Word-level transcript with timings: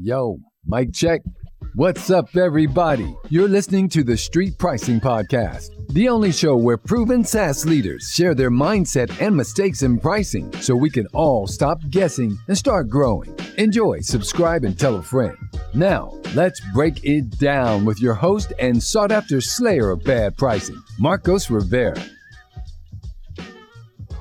Yo, 0.00 0.38
mic 0.64 0.94
check. 0.94 1.22
What's 1.74 2.08
up, 2.08 2.36
everybody? 2.36 3.16
You're 3.30 3.48
listening 3.48 3.88
to 3.88 4.04
the 4.04 4.16
Street 4.16 4.56
Pricing 4.56 5.00
Podcast, 5.00 5.70
the 5.88 6.08
only 6.08 6.30
show 6.30 6.56
where 6.56 6.76
proven 6.76 7.24
SaaS 7.24 7.66
leaders 7.66 8.08
share 8.14 8.32
their 8.32 8.48
mindset 8.48 9.20
and 9.20 9.36
mistakes 9.36 9.82
in 9.82 9.98
pricing 9.98 10.52
so 10.60 10.76
we 10.76 10.88
can 10.88 11.08
all 11.08 11.48
stop 11.48 11.80
guessing 11.90 12.38
and 12.46 12.56
start 12.56 12.88
growing. 12.88 13.34
Enjoy, 13.56 13.98
subscribe, 13.98 14.62
and 14.62 14.78
tell 14.78 14.94
a 14.94 15.02
friend. 15.02 15.36
Now, 15.74 16.12
let's 16.32 16.60
break 16.72 17.04
it 17.04 17.36
down 17.40 17.84
with 17.84 18.00
your 18.00 18.14
host 18.14 18.52
and 18.60 18.80
sought 18.80 19.10
after 19.10 19.40
slayer 19.40 19.90
of 19.90 20.04
bad 20.04 20.36
pricing, 20.36 20.80
Marcos 21.00 21.50
Rivera. 21.50 22.00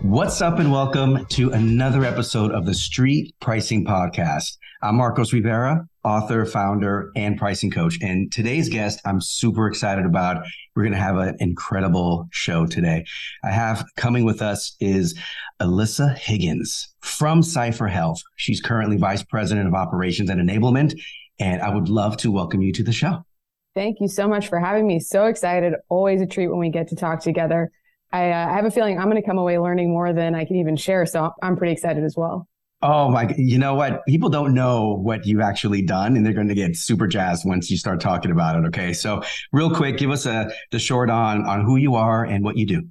What's 0.01 0.41
up, 0.41 0.57
and 0.57 0.71
welcome 0.71 1.27
to 1.27 1.51
another 1.51 2.03
episode 2.03 2.51
of 2.51 2.65
the 2.65 2.73
Street 2.73 3.35
Pricing 3.39 3.85
Podcast. 3.85 4.56
I'm 4.79 4.95
Marcos 4.95 5.33
Rivera, 5.33 5.87
author, 6.03 6.45
founder, 6.45 7.11
and 7.15 7.35
pricing 7.35 7.71
coach. 7.71 7.97
And 8.03 8.31
today's 8.31 8.69
guest, 8.69 9.01
I'm 9.05 9.19
super 9.19 9.67
excited 9.67 10.05
about. 10.05 10.45
We're 10.75 10.83
going 10.83 10.93
to 10.93 10.99
have 10.99 11.17
an 11.17 11.35
incredible 11.39 12.27
show 12.31 12.67
today. 12.67 13.03
I 13.43 13.49
have 13.49 13.83
coming 13.95 14.23
with 14.23 14.43
us 14.43 14.75
is 14.79 15.19
Alyssa 15.59 16.15
Higgins 16.15 16.93
from 17.01 17.41
CipherHealth. 17.41 18.19
She's 18.35 18.61
currently 18.61 18.97
vice 18.97 19.23
president 19.23 19.67
of 19.67 19.73
operations 19.73 20.29
and 20.29 20.39
enablement. 20.39 20.93
And 21.39 21.59
I 21.63 21.73
would 21.73 21.89
love 21.89 22.15
to 22.17 22.31
welcome 22.31 22.61
you 22.61 22.71
to 22.73 22.83
the 22.83 22.93
show. 22.93 23.25
Thank 23.73 23.99
you 23.99 24.07
so 24.07 24.27
much 24.27 24.47
for 24.47 24.59
having 24.59 24.85
me. 24.85 24.99
So 24.99 25.25
excited. 25.25 25.73
Always 25.89 26.21
a 26.21 26.27
treat 26.27 26.49
when 26.49 26.59
we 26.59 26.69
get 26.69 26.87
to 26.89 26.95
talk 26.95 27.21
together. 27.21 27.71
I, 28.11 28.29
uh, 28.29 28.49
I 28.49 28.53
have 28.53 28.65
a 28.65 28.71
feeling 28.71 28.99
I'm 28.99 29.09
going 29.09 29.21
to 29.21 29.27
come 29.27 29.39
away 29.39 29.57
learning 29.57 29.89
more 29.89 30.13
than 30.13 30.35
I 30.35 30.45
can 30.45 30.57
even 30.57 30.75
share. 30.75 31.07
So 31.07 31.31
I'm 31.41 31.57
pretty 31.57 31.73
excited 31.73 32.03
as 32.03 32.15
well. 32.15 32.47
Oh 32.81 33.09
my, 33.09 33.33
you 33.37 33.57
know 33.57 33.73
what? 33.73 34.05
People 34.05 34.29
don't 34.29 34.53
know 34.53 34.93
what 35.01 35.25
you've 35.25 35.41
actually 35.41 35.81
done 35.81 36.15
and 36.15 36.23
they're 36.23 36.33
going 36.33 36.47
to 36.47 36.55
get 36.55 36.75
super 36.75 37.07
jazzed 37.07 37.43
once 37.43 37.71
you 37.71 37.77
start 37.77 37.99
talking 37.99 38.29
about 38.29 38.55
it. 38.55 38.67
Okay. 38.67 38.93
So 38.93 39.23
real 39.51 39.73
quick, 39.73 39.97
give 39.97 40.11
us 40.11 40.27
a, 40.27 40.51
the 40.71 40.77
short 40.77 41.09
on, 41.09 41.43
on 41.45 41.65
who 41.65 41.77
you 41.77 41.95
are 41.95 42.23
and 42.23 42.43
what 42.43 42.55
you 42.55 42.67
do. 42.67 42.83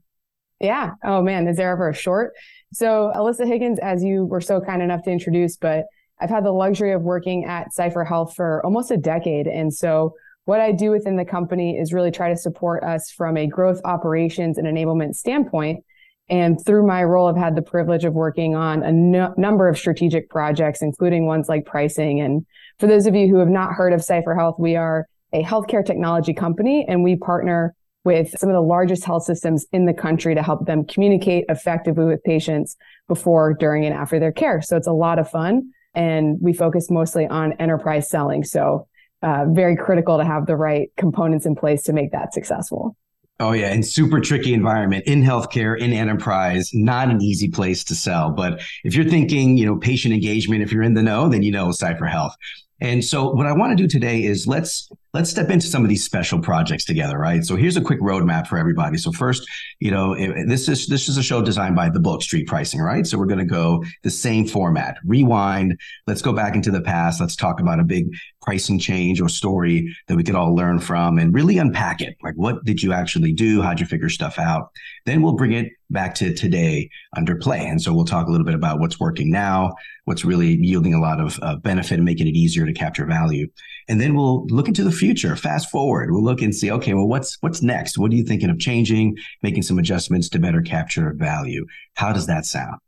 Yeah. 0.60 0.92
Oh 1.04 1.22
man, 1.22 1.46
is 1.46 1.56
there 1.56 1.70
ever 1.70 1.88
a 1.90 1.94
short? 1.94 2.32
So 2.72 3.12
Alyssa 3.14 3.46
Higgins, 3.46 3.78
as 3.78 4.02
you 4.02 4.24
were 4.24 4.40
so 4.40 4.60
kind 4.60 4.82
enough 4.82 5.04
to 5.04 5.10
introduce, 5.10 5.56
but 5.56 5.84
I've 6.20 6.30
had 6.30 6.44
the 6.44 6.52
luxury 6.52 6.92
of 6.92 7.02
working 7.02 7.44
at 7.44 7.68
CipherHealth 7.78 8.34
for 8.34 8.64
almost 8.64 8.90
a 8.90 8.96
decade. 8.96 9.46
And 9.46 9.72
so 9.72 10.14
what 10.46 10.60
I 10.60 10.72
do 10.72 10.90
within 10.90 11.16
the 11.16 11.24
company 11.24 11.78
is 11.78 11.92
really 11.92 12.10
try 12.10 12.28
to 12.30 12.36
support 12.36 12.82
us 12.82 13.10
from 13.10 13.36
a 13.36 13.46
growth 13.46 13.80
operations 13.84 14.58
and 14.58 14.66
enablement 14.66 15.14
standpoint 15.14 15.84
and 16.28 16.58
through 16.64 16.86
my 16.86 17.04
role, 17.04 17.28
I've 17.28 17.36
had 17.36 17.54
the 17.54 17.62
privilege 17.62 18.04
of 18.04 18.12
working 18.12 18.56
on 18.56 18.82
a 18.82 18.90
no- 18.90 19.34
number 19.36 19.68
of 19.68 19.78
strategic 19.78 20.28
projects, 20.28 20.82
including 20.82 21.26
ones 21.26 21.48
like 21.48 21.64
pricing. 21.64 22.20
And 22.20 22.44
for 22.78 22.86
those 22.88 23.06
of 23.06 23.14
you 23.14 23.28
who 23.28 23.38
have 23.38 23.48
not 23.48 23.72
heard 23.72 23.92
of 23.92 24.00
CipherHealth, 24.00 24.58
we 24.58 24.74
are 24.76 25.06
a 25.32 25.42
healthcare 25.42 25.84
technology 25.84 26.34
company 26.34 26.84
and 26.88 27.04
we 27.04 27.16
partner 27.16 27.74
with 28.04 28.30
some 28.38 28.48
of 28.48 28.54
the 28.54 28.60
largest 28.60 29.04
health 29.04 29.24
systems 29.24 29.66
in 29.72 29.86
the 29.86 29.94
country 29.94 30.34
to 30.34 30.42
help 30.42 30.66
them 30.66 30.84
communicate 30.84 31.44
effectively 31.48 32.04
with 32.04 32.22
patients 32.24 32.76
before, 33.08 33.54
during, 33.54 33.84
and 33.84 33.94
after 33.94 34.18
their 34.18 34.32
care. 34.32 34.62
So 34.62 34.76
it's 34.76 34.86
a 34.86 34.92
lot 34.92 35.18
of 35.18 35.28
fun. 35.28 35.70
And 35.94 36.38
we 36.40 36.52
focus 36.52 36.90
mostly 36.90 37.26
on 37.26 37.54
enterprise 37.54 38.08
selling. 38.08 38.44
So 38.44 38.86
uh, 39.22 39.46
very 39.48 39.76
critical 39.76 40.18
to 40.18 40.24
have 40.24 40.46
the 40.46 40.56
right 40.56 40.88
components 40.96 41.46
in 41.46 41.56
place 41.56 41.82
to 41.84 41.92
make 41.92 42.12
that 42.12 42.32
successful. 42.32 42.96
Oh 43.38 43.52
yeah, 43.52 43.68
and 43.68 43.86
super 43.86 44.18
tricky 44.20 44.54
environment 44.54 45.04
in 45.06 45.22
healthcare, 45.22 45.78
in 45.78 45.92
enterprise, 45.92 46.70
not 46.72 47.10
an 47.10 47.20
easy 47.20 47.48
place 47.48 47.84
to 47.84 47.94
sell. 47.94 48.30
But 48.30 48.62
if 48.82 48.94
you're 48.94 49.04
thinking, 49.04 49.58
you 49.58 49.66
know, 49.66 49.76
patient 49.76 50.14
engagement, 50.14 50.62
if 50.62 50.72
you're 50.72 50.82
in 50.82 50.94
the 50.94 51.02
know, 51.02 51.28
then 51.28 51.42
you 51.42 51.52
know 51.52 51.68
CipherHealth. 51.68 52.32
And 52.80 53.04
so 53.04 53.30
what 53.30 53.46
I 53.46 53.52
want 53.52 53.76
to 53.76 53.82
do 53.82 53.88
today 53.88 54.24
is 54.24 54.46
let's 54.46 54.90
let's 55.16 55.30
step 55.30 55.48
into 55.48 55.66
some 55.66 55.82
of 55.82 55.88
these 55.88 56.04
special 56.04 56.38
projects 56.38 56.84
together, 56.84 57.18
right? 57.18 57.42
So 57.42 57.56
here's 57.56 57.78
a 57.78 57.80
quick 57.80 58.02
roadmap 58.02 58.46
for 58.46 58.58
everybody. 58.58 58.98
So 58.98 59.10
first, 59.12 59.48
you 59.80 59.90
know, 59.90 60.14
this 60.46 60.68
is 60.68 60.88
this 60.88 61.08
is 61.08 61.16
a 61.16 61.22
show 61.22 61.40
designed 61.40 61.74
by 61.74 61.88
the 61.88 61.98
book 61.98 62.22
Street 62.22 62.46
Pricing, 62.46 62.80
right? 62.80 63.06
So 63.06 63.16
we're 63.16 63.24
going 63.24 63.38
to 63.38 63.46
go 63.46 63.82
the 64.02 64.10
same 64.10 64.46
format. 64.46 64.98
Rewind. 65.06 65.80
Let's 66.06 66.20
go 66.20 66.34
back 66.34 66.54
into 66.54 66.70
the 66.70 66.82
past. 66.82 67.18
Let's 67.18 67.34
talk 67.34 67.60
about 67.60 67.80
a 67.80 67.84
big 67.84 68.14
pricing 68.42 68.78
change 68.78 69.20
or 69.20 69.30
story 69.30 69.88
that 70.06 70.16
we 70.16 70.22
could 70.22 70.34
all 70.34 70.54
learn 70.54 70.80
from 70.80 71.18
and 71.18 71.34
really 71.34 71.56
unpack 71.56 72.02
it. 72.02 72.16
Like 72.22 72.34
what 72.34 72.62
did 72.64 72.82
you 72.82 72.92
actually 72.92 73.32
do? 73.32 73.62
How'd 73.62 73.80
you 73.80 73.86
figure 73.86 74.10
stuff 74.10 74.38
out? 74.38 74.70
Then 75.06 75.22
we'll 75.22 75.32
bring 75.32 75.52
it 75.52 75.72
back 75.90 76.14
to 76.16 76.34
today 76.34 76.90
under 77.16 77.36
play. 77.36 77.66
And 77.66 77.80
so 77.80 77.92
we'll 77.94 78.04
talk 78.04 78.26
a 78.26 78.30
little 78.30 78.46
bit 78.46 78.54
about 78.54 78.80
what's 78.80 79.00
working 79.00 79.30
now, 79.30 79.74
what's 80.04 80.24
really 80.24 80.56
yielding 80.56 80.94
a 80.94 81.00
lot 81.00 81.20
of 81.20 81.38
uh, 81.42 81.56
benefit 81.56 81.94
and 81.94 82.04
making 82.04 82.28
it 82.28 82.36
easier 82.36 82.66
to 82.66 82.72
capture 82.72 83.06
value. 83.06 83.48
And 83.88 84.00
then 84.00 84.14
we'll 84.14 84.46
look 84.46 84.68
into 84.68 84.82
the 84.82 84.90
future, 84.90 85.36
fast 85.36 85.70
forward. 85.70 86.10
We'll 86.10 86.24
look 86.24 86.42
and 86.42 86.54
see, 86.54 86.70
okay, 86.72 86.94
well, 86.94 87.06
what's, 87.06 87.38
what's 87.40 87.62
next? 87.62 87.98
What 87.98 88.10
are 88.10 88.14
you 88.16 88.24
thinking 88.24 88.50
of 88.50 88.58
changing, 88.58 89.16
making 89.42 89.62
some 89.62 89.78
adjustments 89.78 90.28
to 90.30 90.38
better 90.38 90.60
capture 90.60 91.12
value? 91.16 91.66
How 91.94 92.12
does 92.12 92.26
that 92.26 92.46
sound? 92.46 92.78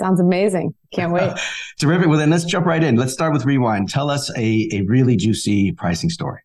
Sounds 0.00 0.20
amazing. 0.20 0.74
Can't 0.94 1.12
wait. 1.12 1.32
Terrific. 1.80 2.08
Well, 2.08 2.18
then 2.18 2.30
let's 2.30 2.44
jump 2.44 2.64
right 2.64 2.82
in. 2.82 2.96
Let's 2.96 3.12
start 3.12 3.32
with 3.32 3.44
Rewind. 3.44 3.90
Tell 3.90 4.08
us 4.08 4.30
a, 4.36 4.68
a 4.72 4.82
really 4.82 5.16
juicy 5.16 5.72
pricing 5.72 6.10
story. 6.10 6.40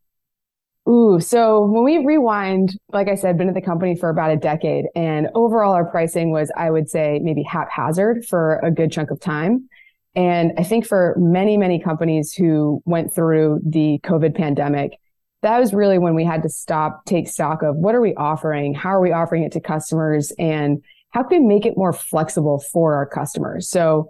Ooh, 0.87 1.19
so 1.19 1.61
when 1.65 1.83
we 1.83 2.05
rewind, 2.05 2.77
like 2.93 3.07
I 3.07 3.15
said, 3.15 3.39
been 3.39 3.47
at 3.47 3.55
the 3.55 3.61
company 3.61 3.95
for 3.95 4.09
about 4.09 4.29
a 4.29 4.37
decade, 4.37 4.85
and 4.95 5.29
overall 5.33 5.73
our 5.73 5.85
pricing 5.85 6.31
was, 6.31 6.51
I 6.55 6.69
would 6.69 6.89
say, 6.89 7.19
maybe 7.23 7.41
haphazard 7.41 8.25
for 8.25 8.59
a 8.59 8.69
good 8.69 8.91
chunk 8.91 9.09
of 9.09 9.19
time. 9.19 9.67
And 10.15 10.53
I 10.57 10.63
think 10.63 10.85
for 10.85 11.15
many, 11.17 11.57
many 11.57 11.79
companies 11.79 12.33
who 12.33 12.81
went 12.85 13.13
through 13.13 13.61
the 13.65 13.99
COVID 14.03 14.35
pandemic, 14.35 14.97
that 15.41 15.59
was 15.59 15.73
really 15.73 15.99
when 15.99 16.15
we 16.15 16.23
had 16.23 16.41
to 16.43 16.49
stop, 16.49 17.05
take 17.05 17.27
stock 17.27 17.61
of 17.61 17.75
what 17.75 17.95
are 17.95 18.01
we 18.01 18.15
offering? 18.15 18.73
How 18.73 18.89
are 18.89 19.01
we 19.01 19.11
offering 19.11 19.43
it 19.43 19.51
to 19.51 19.59
customers? 19.59 20.31
And 20.39 20.81
how 21.11 21.23
can 21.23 21.41
we 21.41 21.47
make 21.47 21.65
it 21.65 21.77
more 21.77 21.93
flexible 21.93 22.59
for 22.59 22.95
our 22.95 23.05
customers? 23.05 23.69
So 23.69 24.09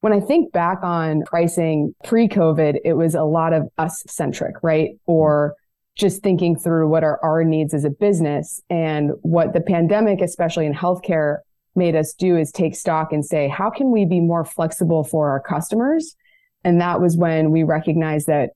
when 0.00 0.12
I 0.12 0.20
think 0.20 0.52
back 0.52 0.80
on 0.82 1.22
pricing 1.24 1.94
pre 2.04 2.28
COVID, 2.28 2.78
it 2.84 2.94
was 2.94 3.14
a 3.14 3.22
lot 3.22 3.52
of 3.52 3.68
us 3.78 4.02
centric, 4.06 4.56
right? 4.62 4.98
Or 5.06 5.54
just 5.96 6.22
thinking 6.22 6.58
through 6.58 6.88
what 6.88 7.04
are 7.04 7.18
our 7.22 7.44
needs 7.44 7.72
as 7.72 7.84
a 7.84 7.90
business 7.90 8.60
and 8.68 9.12
what 9.22 9.52
the 9.52 9.60
pandemic, 9.60 10.20
especially 10.20 10.66
in 10.66 10.74
healthcare, 10.74 11.38
made 11.74 11.96
us 11.96 12.14
do 12.14 12.36
is 12.36 12.52
take 12.52 12.74
stock 12.74 13.12
and 13.12 13.24
say, 13.24 13.48
how 13.48 13.70
can 13.70 13.90
we 13.90 14.04
be 14.04 14.20
more 14.20 14.44
flexible 14.44 15.04
for 15.04 15.30
our 15.30 15.40
customers? 15.40 16.16
And 16.64 16.80
that 16.80 17.00
was 17.00 17.16
when 17.16 17.50
we 17.50 17.62
recognized 17.62 18.26
that 18.26 18.50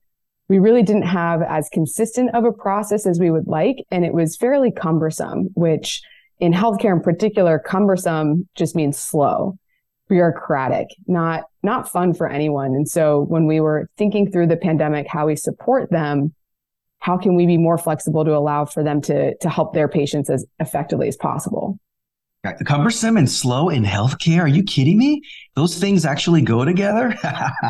we 0.49 0.59
really 0.59 0.83
didn't 0.83 1.03
have 1.03 1.43
as 1.43 1.69
consistent 1.69 2.35
of 2.35 2.45
a 2.45 2.53
process 2.53 3.07
as 3.07 3.21
we 3.21 3.31
would 3.31 3.47
like. 3.47 3.85
And 3.91 4.05
it 4.05 4.15
was 4.15 4.37
fairly 4.37 4.71
cumbersome, 4.71 5.49
which 5.55 6.01
in 6.41 6.53
healthcare 6.53 6.93
in 6.93 7.03
particular, 7.03 7.59
cumbersome 7.59 8.49
just 8.55 8.75
means 8.75 8.99
slow, 8.99 9.59
bureaucratic, 10.09 10.89
not, 11.07 11.45
not 11.63 11.91
fun 11.91 12.15
for 12.15 12.29
anyone. 12.29 12.75
And 12.75 12.89
so 12.89 13.23
when 13.29 13.47
we 13.47 13.61
were 13.61 13.91
thinking 13.99 14.31
through 14.31 14.47
the 14.47 14.57
pandemic, 14.57 15.07
how 15.07 15.27
we 15.27 15.37
support 15.37 15.91
them, 15.91 16.35
how 17.01 17.19
can 17.19 17.35
we 17.37 17.47
be 17.47 17.59
more 17.59 17.77
flexible 17.77 18.25
to 18.25 18.35
allow 18.35 18.65
for 18.65 18.83
them 18.83 19.01
to, 19.03 19.37
to 19.37 19.49
help 19.51 19.75
their 19.75 19.89
patients 19.89 20.31
as 20.31 20.47
effectively 20.61 21.09
as 21.09 21.17
possible? 21.17 21.79
Cumbersome 22.65 23.17
and 23.17 23.31
slow 23.31 23.69
in 23.69 23.85
healthcare. 23.85 24.41
Are 24.41 24.49
you 24.49 24.63
kidding 24.63 24.99
me? 24.99 25.23
Those 25.55 25.77
things 25.77 26.05
actually 26.05 26.43
go 26.43 26.65
together. 26.65 27.17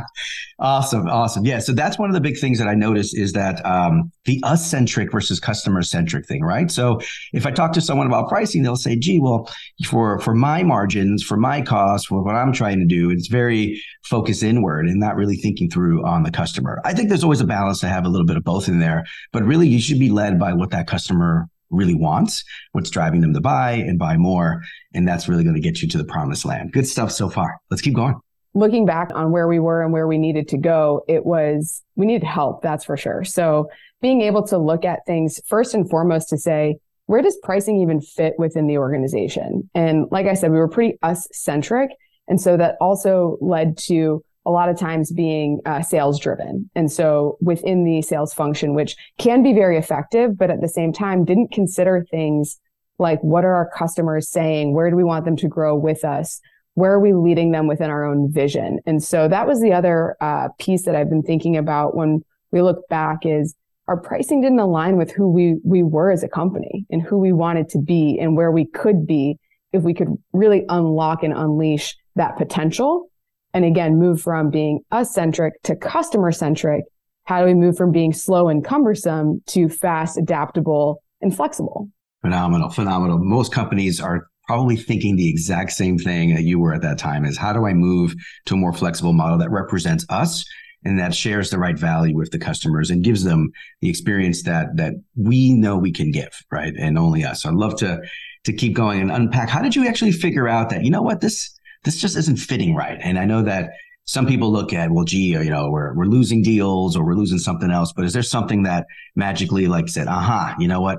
awesome, 0.59 1.09
awesome. 1.09 1.47
Yeah. 1.47 1.59
So 1.59 1.73
that's 1.73 1.99
one 1.99 2.11
of 2.11 2.15
the 2.15 2.21
big 2.21 2.39
things 2.39 2.59
that 2.59 2.69
I 2.69 2.75
notice 2.75 3.15
is 3.15 3.33
that 3.33 3.65
um, 3.65 4.13
the 4.27 4.41
us 4.43 4.71
centric 4.71 5.11
versus 5.11 5.41
customer 5.41 5.83
centric 5.83 6.27
thing, 6.27 6.43
right? 6.43 6.71
So 6.71 7.01
if 7.33 7.47
I 7.47 7.51
talk 7.51 7.73
to 7.73 7.81
someone 7.81 8.07
about 8.07 8.29
pricing, 8.29 8.63
they'll 8.63 8.77
say, 8.77 8.97
"Gee, 8.97 9.21
well, 9.21 9.51
for 9.87 10.21
for 10.21 10.35
my 10.35 10.63
margins, 10.63 11.23
for 11.23 11.37
my 11.37 11.63
costs, 11.63 12.07
for 12.09 12.23
what 12.23 12.35
I'm 12.35 12.53
trying 12.53 12.79
to 12.81 12.87
do, 12.87 13.11
it's 13.11 13.29
very 13.29 13.83
focused 14.05 14.43
inward 14.43 14.87
and 14.87 15.01
not 15.01 15.17
really 15.17 15.37
thinking 15.37 15.71
through 15.71 16.05
on 16.05 16.25
the 16.25 16.31
customer." 16.31 16.81
I 16.85 16.93
think 16.93 17.09
there's 17.09 17.25
always 17.25 17.41
a 17.41 17.47
balance 17.47 17.81
to 17.81 17.89
have 17.89 18.05
a 18.05 18.09
little 18.09 18.27
bit 18.27 18.37
of 18.37 18.45
both 18.45 18.69
in 18.69 18.81
there, 18.81 19.07
but 19.33 19.45
really 19.45 19.69
you 19.69 19.81
should 19.81 19.99
be 19.99 20.11
led 20.11 20.39
by 20.39 20.53
what 20.53 20.71
that 20.71 20.87
customer 20.87 21.49
really 21.71 21.95
wants, 21.95 22.45
what's 22.73 22.91
driving 22.91 23.21
them 23.21 23.35
to 23.35 23.41
buy 23.41 23.73
and 23.73 23.99
buy 23.99 24.17
more. 24.17 24.63
And 24.95 25.07
that's 25.07 25.29
really 25.29 25.45
going 25.45 25.57
to 25.57 25.61
get 25.61 25.83
you 25.83 25.89
to 25.89 25.99
the 25.99 26.05
promised 26.05 26.45
land. 26.45 26.73
Good 26.73 26.87
stuff 26.87 27.13
so 27.13 27.29
far. 27.29 27.59
Let's 27.71 27.83
keep 27.83 27.95
going. 27.95 28.19
Looking 28.55 28.87
back 28.87 29.11
on 29.15 29.31
where 29.31 29.47
we 29.47 29.59
were 29.59 29.83
and 29.83 29.93
where 29.93 30.09
we 30.09 30.19
needed 30.19 30.49
to 30.49 30.59
go, 30.59 31.05
it 31.07 31.27
was, 31.27 31.83
we 31.97 32.07
needed 32.07 32.27
help. 32.27 32.63
That's 32.63 32.85
for 32.85 32.97
sure. 32.97 33.23
So 33.23 33.69
being 34.01 34.23
able 34.23 34.47
to 34.49 34.59
look 34.59 34.85
at 34.85 35.01
things 35.07 35.41
first 35.47 35.75
and 35.75 35.89
foremost 35.89 36.31
to 36.31 36.39
say, 36.39 36.79
where 37.07 37.23
does 37.23 37.37
pricing 37.43 37.81
even 37.81 38.01
fit 38.01 38.35
within 38.39 38.67
the 38.67 38.79
organization? 38.79 39.69
And 39.75 40.07
like 40.11 40.27
I 40.27 40.35
said, 40.35 40.51
we 40.51 40.59
were 40.59 40.69
pretty 40.69 40.99
us 41.03 41.29
centric. 41.33 41.91
And 42.27 42.41
so 42.41 42.57
that 42.57 42.77
also 42.81 43.39
led 43.41 43.79
to 43.79 44.23
a 44.49 44.51
lot 44.51 44.69
of 44.69 44.79
times 44.79 45.13
being 45.13 45.61
uh, 45.67 45.83
sales 45.83 46.19
driven. 46.19 46.69
And 46.75 46.91
so 46.91 47.37
within 47.41 47.85
the 47.85 48.03
sales 48.03 48.35
function, 48.35 48.75
which 48.75 48.97
can 49.19 49.43
be 49.43 49.53
very 49.53 49.77
effective, 49.77 50.37
but 50.37 50.51
at 50.51 50.61
the 50.61 50.69
same 50.69 50.93
time 50.93 51.25
didn't 51.25 51.53
consider 51.53 52.05
things 52.11 52.59
like 52.99 53.21
what 53.21 53.45
are 53.45 53.55
our 53.55 53.71
customers 53.77 54.29
saying? 54.29 54.75
Where 54.75 54.91
do 54.91 54.97
we 54.97 55.05
want 55.05 55.25
them 55.25 55.37
to 55.37 55.49
grow 55.49 55.77
with 55.77 56.05
us? 56.05 56.41
where 56.79 56.93
are 56.93 57.01
we 57.01 57.13
leading 57.13 57.51
them 57.51 57.67
within 57.67 57.91
our 57.91 58.05
own 58.05 58.31
vision? 58.33 58.79
And 58.87 59.03
so 59.03 59.27
that 59.27 59.49
was 59.49 59.61
the 59.61 59.73
other 59.73 60.17
uh, 60.21 60.49
piece 60.61 60.85
that 60.85 60.95
I've 60.95 61.11
been 61.11 61.25
thinking 61.25 61.57
about 61.57 61.97
when 61.97 62.23
we 62.53 62.63
look 62.63 62.89
back 62.89 63.27
is 63.27 63.57
our 63.89 63.97
pricing 63.97 64.41
didn't 64.41 64.61
align 64.61 64.97
with 64.97 65.11
who 65.11 65.29
we 65.29 65.57
we 65.65 65.83
were 65.83 66.13
as 66.13 66.23
a 66.23 66.29
company 66.29 66.87
and 66.89 67.03
who 67.03 67.19
we 67.19 67.33
wanted 67.33 67.69
to 67.71 67.79
be 67.79 68.17
and 68.21 68.37
where 68.37 68.53
we 68.53 68.65
could 68.65 69.09
be 69.09 69.39
if 69.73 69.83
we 69.83 69.93
could 69.93 70.09
really 70.33 70.65
unlock 70.69 71.25
and 71.25 71.33
unleash 71.33 71.97
that 72.15 72.37
potential 72.37 73.08
and 73.55 73.65
again 73.65 73.99
move 73.99 74.21
from 74.21 74.51
being 74.51 74.81
us 74.91 75.13
centric 75.13 75.61
to 75.63 75.77
customer 75.77 76.33
centric 76.33 76.85
how 77.25 77.41
do 77.41 77.47
we 77.47 77.55
move 77.55 77.77
from 77.77 77.93
being 77.93 78.13
slow 78.13 78.49
and 78.49 78.65
cumbersome 78.65 79.43
to 79.47 79.69
fast 79.69 80.19
adaptable 80.19 81.03
and 81.21 81.35
flexible 81.35 81.89
phenomenal 82.23 82.71
phenomenal 82.71 83.19
most 83.19 83.53
companies 83.53 84.01
are 84.01 84.27
probably 84.49 84.77
thinking 84.77 85.15
the 85.15 85.29
exact 85.29 85.73
same 85.73 85.99
thing 85.99 86.35
that 86.35 86.43
you 86.43 86.59
were 86.59 86.73
at 86.73 86.81
that 86.81 86.99
time 86.99 87.27
is 87.27 87.37
how 87.37 87.53
do 87.53 87.67
I 87.67 87.75
move 87.75 88.15
to 88.47 88.55
a 88.55 88.57
more 88.57 88.73
flexible 88.73 89.13
model 89.13 89.37
that 89.37 89.51
represents 89.51 90.07
us 90.09 90.43
and 90.85 90.99
that 90.99 91.15
shares 91.15 91.51
the 91.51 91.59
right 91.59 91.79
value 91.79 92.17
with 92.17 92.31
the 92.31 92.39
customers 92.39 92.91
and 92.91 93.05
gives 93.05 93.25
them 93.25 93.51
the 93.81 93.91
experience 93.91 94.43
that 94.45 94.77
that 94.77 94.95
we 95.17 95.53
know 95.53 95.77
we 95.77 95.93
can 95.93 96.11
give, 96.11 96.31
right? 96.51 96.73
And 96.79 96.99
only 96.99 97.25
us. 97.25 97.43
So 97.43 97.51
I'd 97.51 97.57
love 97.57 97.77
to 97.81 98.01
to 98.45 98.53
keep 98.53 98.75
going 98.75 99.01
and 99.01 99.11
unpack. 99.11 99.51
How 99.51 99.61
did 99.61 99.77
you 99.77 99.87
actually 99.87 100.13
figure 100.13 100.49
out 100.49 100.71
that, 100.71 100.85
you 100.85 100.91
know 100.91 101.03
what, 101.03 101.21
this 101.21 101.58
this 101.85 102.01
just 102.01 102.17
isn't 102.17 102.37
fitting 102.37 102.75
right? 102.75 102.99
And 103.03 103.19
I 103.19 103.25
know 103.25 103.43
that 103.43 103.71
some 104.05 104.27
people 104.27 104.51
look 104.51 104.73
at, 104.73 104.91
well, 104.91 105.05
gee, 105.05 105.33
you 105.33 105.51
know, 105.51 105.71
we're 105.71 105.95
we're 105.95 106.07
losing 106.07 106.43
deals 106.43 106.97
or 106.97 107.05
we're 107.05 107.15
losing 107.15 107.39
something 107.39 107.71
else, 107.71 107.93
but 107.93 108.05
is 108.05 108.13
there 108.13 108.23
something 108.23 108.63
that 108.63 108.87
magically 109.15 109.67
like 109.67 109.89
said, 109.89 110.09
aha, 110.09 110.57
you 110.59 110.67
know 110.67 110.81
what? 110.81 110.99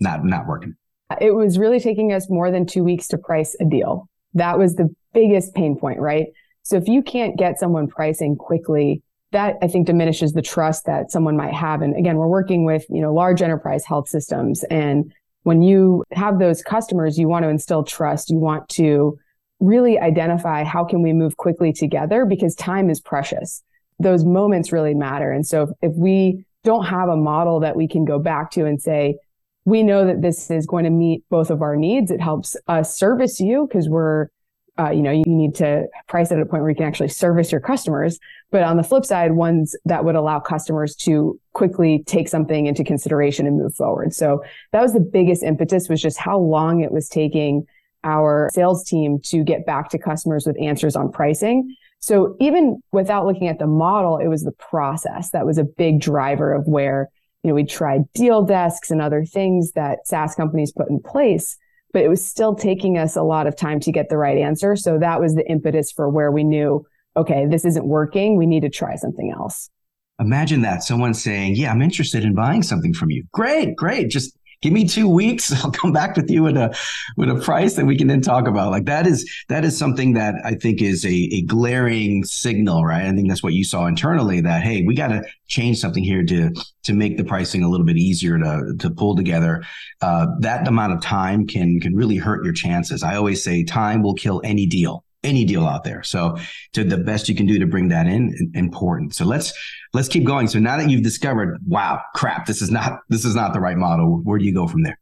Not 0.00 0.24
not 0.24 0.46
working. 0.46 0.74
It 1.20 1.34
was 1.34 1.58
really 1.58 1.80
taking 1.80 2.12
us 2.12 2.28
more 2.30 2.50
than 2.50 2.66
two 2.66 2.84
weeks 2.84 3.08
to 3.08 3.18
price 3.18 3.56
a 3.60 3.64
deal. 3.64 4.08
That 4.34 4.58
was 4.58 4.74
the 4.74 4.94
biggest 5.12 5.54
pain 5.54 5.76
point, 5.76 5.98
right? 5.98 6.26
So 6.62 6.76
if 6.76 6.88
you 6.88 7.02
can't 7.02 7.38
get 7.38 7.58
someone 7.58 7.86
pricing 7.88 8.36
quickly, 8.36 9.02
that 9.32 9.56
I 9.62 9.68
think 9.68 9.86
diminishes 9.86 10.32
the 10.32 10.42
trust 10.42 10.86
that 10.86 11.10
someone 11.10 11.36
might 11.36 11.54
have. 11.54 11.82
And 11.82 11.96
again, 11.96 12.16
we're 12.16 12.28
working 12.28 12.64
with, 12.64 12.84
you 12.88 13.00
know, 13.00 13.12
large 13.12 13.42
enterprise 13.42 13.84
health 13.84 14.08
systems. 14.08 14.64
And 14.64 15.12
when 15.42 15.62
you 15.62 16.04
have 16.12 16.38
those 16.38 16.62
customers, 16.62 17.18
you 17.18 17.28
want 17.28 17.44
to 17.44 17.48
instill 17.48 17.84
trust. 17.84 18.30
You 18.30 18.38
want 18.38 18.68
to 18.70 19.18
really 19.60 19.98
identify 19.98 20.64
how 20.64 20.84
can 20.84 21.02
we 21.02 21.12
move 21.12 21.36
quickly 21.36 21.72
together 21.72 22.24
because 22.24 22.54
time 22.54 22.90
is 22.90 23.00
precious. 23.00 23.62
Those 23.98 24.24
moments 24.24 24.72
really 24.72 24.94
matter. 24.94 25.32
And 25.32 25.46
so 25.46 25.62
if, 25.62 25.92
if 25.92 25.92
we 25.96 26.44
don't 26.64 26.84
have 26.84 27.08
a 27.08 27.16
model 27.16 27.60
that 27.60 27.76
we 27.76 27.88
can 27.88 28.04
go 28.04 28.18
back 28.18 28.50
to 28.52 28.66
and 28.66 28.80
say, 28.80 29.16
we 29.64 29.82
know 29.82 30.06
that 30.06 30.22
this 30.22 30.50
is 30.50 30.66
going 30.66 30.84
to 30.84 30.90
meet 30.90 31.24
both 31.30 31.50
of 31.50 31.62
our 31.62 31.76
needs. 31.76 32.10
It 32.10 32.20
helps 32.20 32.56
us 32.68 32.96
service 32.96 33.40
you 33.40 33.66
because 33.66 33.88
we're, 33.88 34.28
uh, 34.78 34.90
you 34.90 35.02
know, 35.02 35.10
you 35.10 35.24
need 35.26 35.54
to 35.56 35.86
price 36.06 36.30
it 36.30 36.36
at 36.36 36.42
a 36.42 36.46
point 36.46 36.62
where 36.62 36.70
you 36.70 36.76
can 36.76 36.86
actually 36.86 37.08
service 37.08 37.50
your 37.50 37.60
customers. 37.60 38.18
But 38.52 38.62
on 38.62 38.76
the 38.76 38.84
flip 38.84 39.04
side, 39.04 39.32
ones 39.32 39.74
that 39.84 40.04
would 40.04 40.14
allow 40.14 40.38
customers 40.38 40.94
to 40.96 41.40
quickly 41.52 42.04
take 42.06 42.28
something 42.28 42.66
into 42.66 42.84
consideration 42.84 43.46
and 43.46 43.58
move 43.58 43.74
forward. 43.74 44.12
So 44.14 44.44
that 44.72 44.82
was 44.82 44.92
the 44.92 45.00
biggest 45.00 45.42
impetus 45.42 45.88
was 45.88 46.00
just 46.00 46.18
how 46.18 46.38
long 46.38 46.80
it 46.82 46.92
was 46.92 47.08
taking 47.08 47.66
our 48.06 48.48
sales 48.52 48.84
team 48.84 49.18
to 49.24 49.44
get 49.44 49.66
back 49.66 49.90
to 49.90 49.98
customers 49.98 50.46
with 50.46 50.56
answers 50.62 50.96
on 50.96 51.12
pricing. 51.12 51.74
So 51.98 52.36
even 52.40 52.80
without 52.92 53.26
looking 53.26 53.48
at 53.48 53.58
the 53.58 53.66
model, 53.66 54.18
it 54.18 54.28
was 54.28 54.44
the 54.44 54.52
process 54.52 55.30
that 55.30 55.44
was 55.44 55.58
a 55.58 55.64
big 55.64 56.00
driver 56.00 56.54
of 56.54 56.66
where 56.66 57.10
you 57.42 57.48
know, 57.48 57.54
we 57.54 57.64
tried 57.64 58.10
deal 58.12 58.42
desks 58.42 58.90
and 58.90 59.02
other 59.02 59.24
things 59.24 59.72
that 59.72 60.06
SaaS 60.06 60.34
companies 60.34 60.72
put 60.72 60.88
in 60.88 61.00
place, 61.00 61.56
but 61.92 62.02
it 62.02 62.08
was 62.08 62.24
still 62.24 62.54
taking 62.54 62.96
us 62.96 63.16
a 63.16 63.22
lot 63.22 63.46
of 63.46 63.56
time 63.56 63.80
to 63.80 63.92
get 63.92 64.08
the 64.08 64.16
right 64.16 64.38
answer. 64.38 64.76
So 64.76 64.98
that 64.98 65.20
was 65.20 65.34
the 65.34 65.48
impetus 65.48 65.90
for 65.90 66.08
where 66.08 66.30
we 66.30 66.44
knew, 66.44 66.86
okay, 67.16 67.46
this 67.46 67.64
isn't 67.64 67.86
working. 67.86 68.36
We 68.36 68.46
need 68.46 68.60
to 68.60 68.70
try 68.70 68.94
something 68.96 69.32
else. 69.36 69.68
Imagine 70.20 70.62
that 70.62 70.82
someone 70.82 71.12
saying, 71.12 71.56
yeah, 71.56 71.70
I'm 71.70 71.82
interested 71.82 72.24
in 72.24 72.34
buying 72.34 72.62
something 72.62 72.94
from 72.94 73.10
you. 73.10 73.24
Great, 73.32 73.76
great. 73.76 74.10
Just 74.10 74.36
give 74.62 74.72
me 74.72 74.86
two 74.86 75.08
weeks 75.08 75.52
i'll 75.64 75.70
come 75.70 75.92
back 75.92 76.16
with 76.16 76.30
you 76.30 76.42
with 76.42 76.56
a 76.56 76.76
with 77.16 77.30
a 77.30 77.36
price 77.36 77.74
that 77.74 77.86
we 77.86 77.96
can 77.96 78.08
then 78.08 78.20
talk 78.20 78.46
about. 78.46 78.70
Like 78.70 78.84
that 78.86 79.06
is 79.06 79.30
that 79.48 79.64
is 79.64 79.76
something 79.76 80.14
that 80.14 80.34
i 80.44 80.54
think 80.54 80.82
is 80.82 81.04
a, 81.04 81.28
a 81.32 81.42
glaring 81.42 82.24
signal 82.24 82.84
right? 82.84 83.06
I 83.06 83.12
think 83.12 83.28
that's 83.28 83.42
what 83.42 83.54
you 83.54 83.64
saw 83.64 83.86
internally 83.86 84.40
that 84.40 84.62
hey 84.62 84.82
we 84.86 84.94
got 84.94 85.08
to 85.08 85.24
change 85.48 85.78
something 85.78 86.04
here 86.04 86.24
to 86.24 86.50
to 86.84 86.92
make 86.92 87.16
the 87.16 87.24
pricing 87.24 87.62
a 87.62 87.68
little 87.68 87.86
bit 87.86 87.96
easier 87.96 88.38
to 88.38 88.74
to 88.78 88.90
pull 88.90 89.16
together. 89.16 89.62
Uh, 90.00 90.26
that 90.40 90.66
amount 90.66 90.92
of 90.92 91.00
time 91.00 91.46
can 91.46 91.80
can 91.80 91.94
really 91.94 92.16
hurt 92.16 92.44
your 92.44 92.52
chances. 92.52 93.02
I 93.02 93.16
always 93.16 93.42
say 93.42 93.64
time 93.64 94.02
will 94.02 94.14
kill 94.14 94.40
any 94.44 94.66
deal 94.66 95.05
any 95.22 95.44
deal 95.44 95.66
out 95.66 95.84
there. 95.84 96.02
So 96.02 96.38
to 96.72 96.84
the 96.84 96.98
best 96.98 97.28
you 97.28 97.34
can 97.34 97.46
do 97.46 97.58
to 97.58 97.66
bring 97.66 97.88
that 97.88 98.06
in, 98.06 98.52
important. 98.54 99.14
So 99.14 99.24
let's 99.24 99.52
let's 99.92 100.08
keep 100.08 100.24
going. 100.24 100.48
So 100.48 100.58
now 100.58 100.76
that 100.76 100.88
you've 100.90 101.02
discovered, 101.02 101.58
wow, 101.66 102.00
crap, 102.14 102.46
this 102.46 102.62
is 102.62 102.70
not 102.70 103.00
this 103.08 103.24
is 103.24 103.34
not 103.34 103.52
the 103.52 103.60
right 103.60 103.76
model. 103.76 104.20
Where 104.22 104.38
do 104.38 104.44
you 104.44 104.54
go 104.54 104.66
from 104.66 104.82
there? 104.82 104.98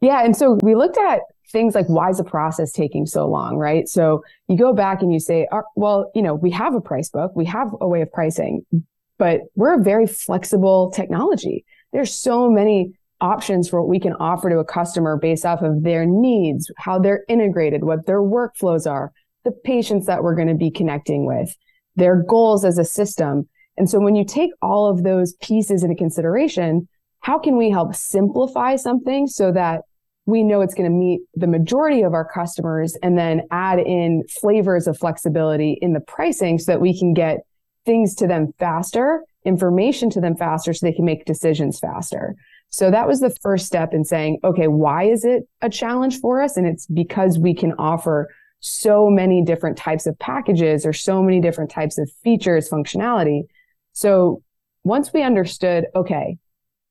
Yeah, 0.00 0.22
and 0.22 0.36
so 0.36 0.58
we 0.62 0.74
looked 0.74 0.98
at 0.98 1.20
things 1.50 1.74
like 1.74 1.86
why 1.86 2.10
is 2.10 2.18
the 2.18 2.24
process 2.24 2.72
taking 2.72 3.06
so 3.06 3.26
long, 3.26 3.56
right? 3.56 3.88
So 3.88 4.22
you 4.48 4.56
go 4.56 4.72
back 4.72 5.02
and 5.02 5.12
you 5.12 5.20
say, 5.20 5.46
uh, 5.50 5.62
well, 5.76 6.10
you 6.14 6.22
know, 6.22 6.34
we 6.34 6.50
have 6.50 6.74
a 6.74 6.80
price 6.80 7.08
book, 7.08 7.32
we 7.34 7.44
have 7.46 7.68
a 7.80 7.88
way 7.88 8.02
of 8.02 8.12
pricing, 8.12 8.66
but 9.18 9.40
we're 9.54 9.80
a 9.80 9.82
very 9.82 10.06
flexible 10.06 10.90
technology. 10.90 11.64
There's 11.92 12.14
so 12.14 12.50
many 12.50 12.92
options 13.20 13.68
for 13.68 13.80
what 13.80 13.88
we 13.88 14.00
can 14.00 14.12
offer 14.14 14.50
to 14.50 14.58
a 14.58 14.64
customer 14.64 15.16
based 15.16 15.46
off 15.46 15.62
of 15.62 15.82
their 15.84 16.04
needs, 16.04 16.70
how 16.76 16.98
they're 16.98 17.24
integrated, 17.28 17.84
what 17.84 18.06
their 18.06 18.20
workflows 18.20 18.90
are 18.90 19.12
the 19.44 19.52
patients 19.52 20.06
that 20.06 20.22
we're 20.22 20.34
going 20.34 20.48
to 20.48 20.54
be 20.54 20.70
connecting 20.70 21.26
with, 21.26 21.54
their 21.96 22.22
goals 22.22 22.64
as 22.64 22.78
a 22.78 22.84
system. 22.84 23.48
And 23.76 23.88
so 23.88 24.00
when 24.00 24.16
you 24.16 24.24
take 24.24 24.50
all 24.62 24.88
of 24.88 25.02
those 25.02 25.34
pieces 25.34 25.82
into 25.82 25.96
consideration, 25.96 26.88
how 27.20 27.38
can 27.38 27.56
we 27.56 27.70
help 27.70 27.94
simplify 27.94 28.76
something 28.76 29.26
so 29.26 29.52
that 29.52 29.82
we 30.26 30.42
know 30.42 30.62
it's 30.62 30.74
going 30.74 30.90
to 30.90 30.96
meet 30.96 31.20
the 31.34 31.46
majority 31.46 32.02
of 32.02 32.14
our 32.14 32.26
customers 32.26 32.96
and 33.02 33.18
then 33.18 33.42
add 33.50 33.78
in 33.78 34.22
flavors 34.40 34.86
of 34.86 34.98
flexibility 34.98 35.78
in 35.82 35.92
the 35.92 36.00
pricing 36.00 36.58
so 36.58 36.72
that 36.72 36.80
we 36.80 36.98
can 36.98 37.12
get 37.12 37.40
things 37.84 38.14
to 38.14 38.26
them 38.26 38.52
faster, 38.58 39.22
information 39.44 40.08
to 40.10 40.20
them 40.20 40.36
faster 40.36 40.72
so 40.72 40.86
they 40.86 40.92
can 40.92 41.04
make 41.04 41.26
decisions 41.26 41.78
faster. 41.78 42.34
So 42.70 42.90
that 42.90 43.06
was 43.06 43.20
the 43.20 43.34
first 43.42 43.66
step 43.66 43.92
in 43.92 44.04
saying, 44.04 44.38
okay, 44.42 44.66
why 44.66 45.04
is 45.04 45.24
it 45.24 45.44
a 45.60 45.68
challenge 45.68 46.18
for 46.20 46.40
us? 46.40 46.56
And 46.56 46.66
it's 46.66 46.86
because 46.86 47.38
we 47.38 47.54
can 47.54 47.72
offer 47.78 48.28
so 48.64 49.10
many 49.10 49.42
different 49.42 49.76
types 49.76 50.06
of 50.06 50.18
packages 50.18 50.86
or 50.86 50.92
so 50.94 51.22
many 51.22 51.38
different 51.38 51.70
types 51.70 51.98
of 51.98 52.10
features, 52.22 52.70
functionality. 52.70 53.42
So 53.92 54.42
once 54.84 55.12
we 55.12 55.22
understood, 55.22 55.84
okay, 55.94 56.38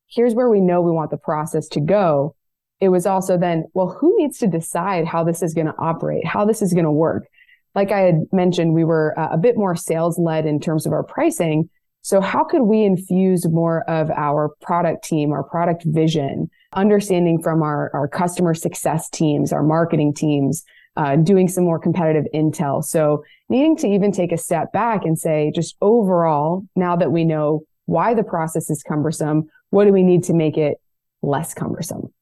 here's 0.07 0.35
where 0.35 0.49
we 0.49 0.61
know 0.61 0.81
we 0.81 0.91
want 0.91 1.09
the 1.09 1.17
process 1.17 1.67
to 1.69 1.79
go. 1.79 2.35
It 2.79 2.89
was 2.89 3.07
also 3.07 3.39
then, 3.39 3.65
well, 3.73 3.89
who 3.89 4.15
needs 4.19 4.37
to 4.39 4.47
decide 4.47 5.07
how 5.07 5.23
this 5.23 5.41
is 5.41 5.55
going 5.55 5.65
to 5.65 5.75
operate, 5.79 6.27
how 6.27 6.45
this 6.45 6.61
is 6.61 6.73
going 6.73 6.85
to 6.85 6.91
work? 6.91 7.27
Like 7.73 7.91
I 7.91 8.01
had 8.01 8.27
mentioned, 8.31 8.75
we 8.75 8.83
were 8.83 9.17
uh, 9.17 9.29
a 9.31 9.37
bit 9.37 9.57
more 9.57 9.75
sales 9.75 10.19
led 10.19 10.45
in 10.45 10.59
terms 10.59 10.85
of 10.85 10.93
our 10.93 11.03
pricing. 11.03 11.69
So 12.03 12.21
how 12.21 12.43
could 12.43 12.63
we 12.63 12.83
infuse 12.83 13.47
more 13.47 13.81
of 13.89 14.11
our 14.11 14.49
product 14.61 15.05
team, 15.05 15.31
our 15.31 15.43
product 15.43 15.85
vision, 15.85 16.51
understanding 16.73 17.41
from 17.41 17.63
our, 17.63 17.89
our 17.95 18.07
customer 18.07 18.53
success 18.53 19.09
teams, 19.09 19.51
our 19.51 19.63
marketing 19.63 20.13
teams, 20.13 20.63
uh, 20.95 21.15
doing 21.15 21.47
some 21.47 21.63
more 21.63 21.79
competitive 21.79 22.25
intel. 22.33 22.83
So 22.83 23.23
needing 23.49 23.75
to 23.77 23.87
even 23.87 24.11
take 24.11 24.31
a 24.31 24.37
step 24.37 24.71
back 24.71 25.05
and 25.05 25.17
say, 25.17 25.51
just 25.53 25.75
overall, 25.81 26.65
now 26.75 26.95
that 26.95 27.11
we 27.11 27.25
know 27.25 27.63
why 27.85 28.13
the 28.13 28.23
process 28.23 28.69
is 28.69 28.83
cumbersome, 28.83 29.49
what 29.69 29.85
do 29.85 29.91
we 29.91 30.03
need 30.03 30.23
to 30.25 30.33
make 30.33 30.57
it 30.57 30.77
less 31.21 31.53
cumbersome? 31.53 32.13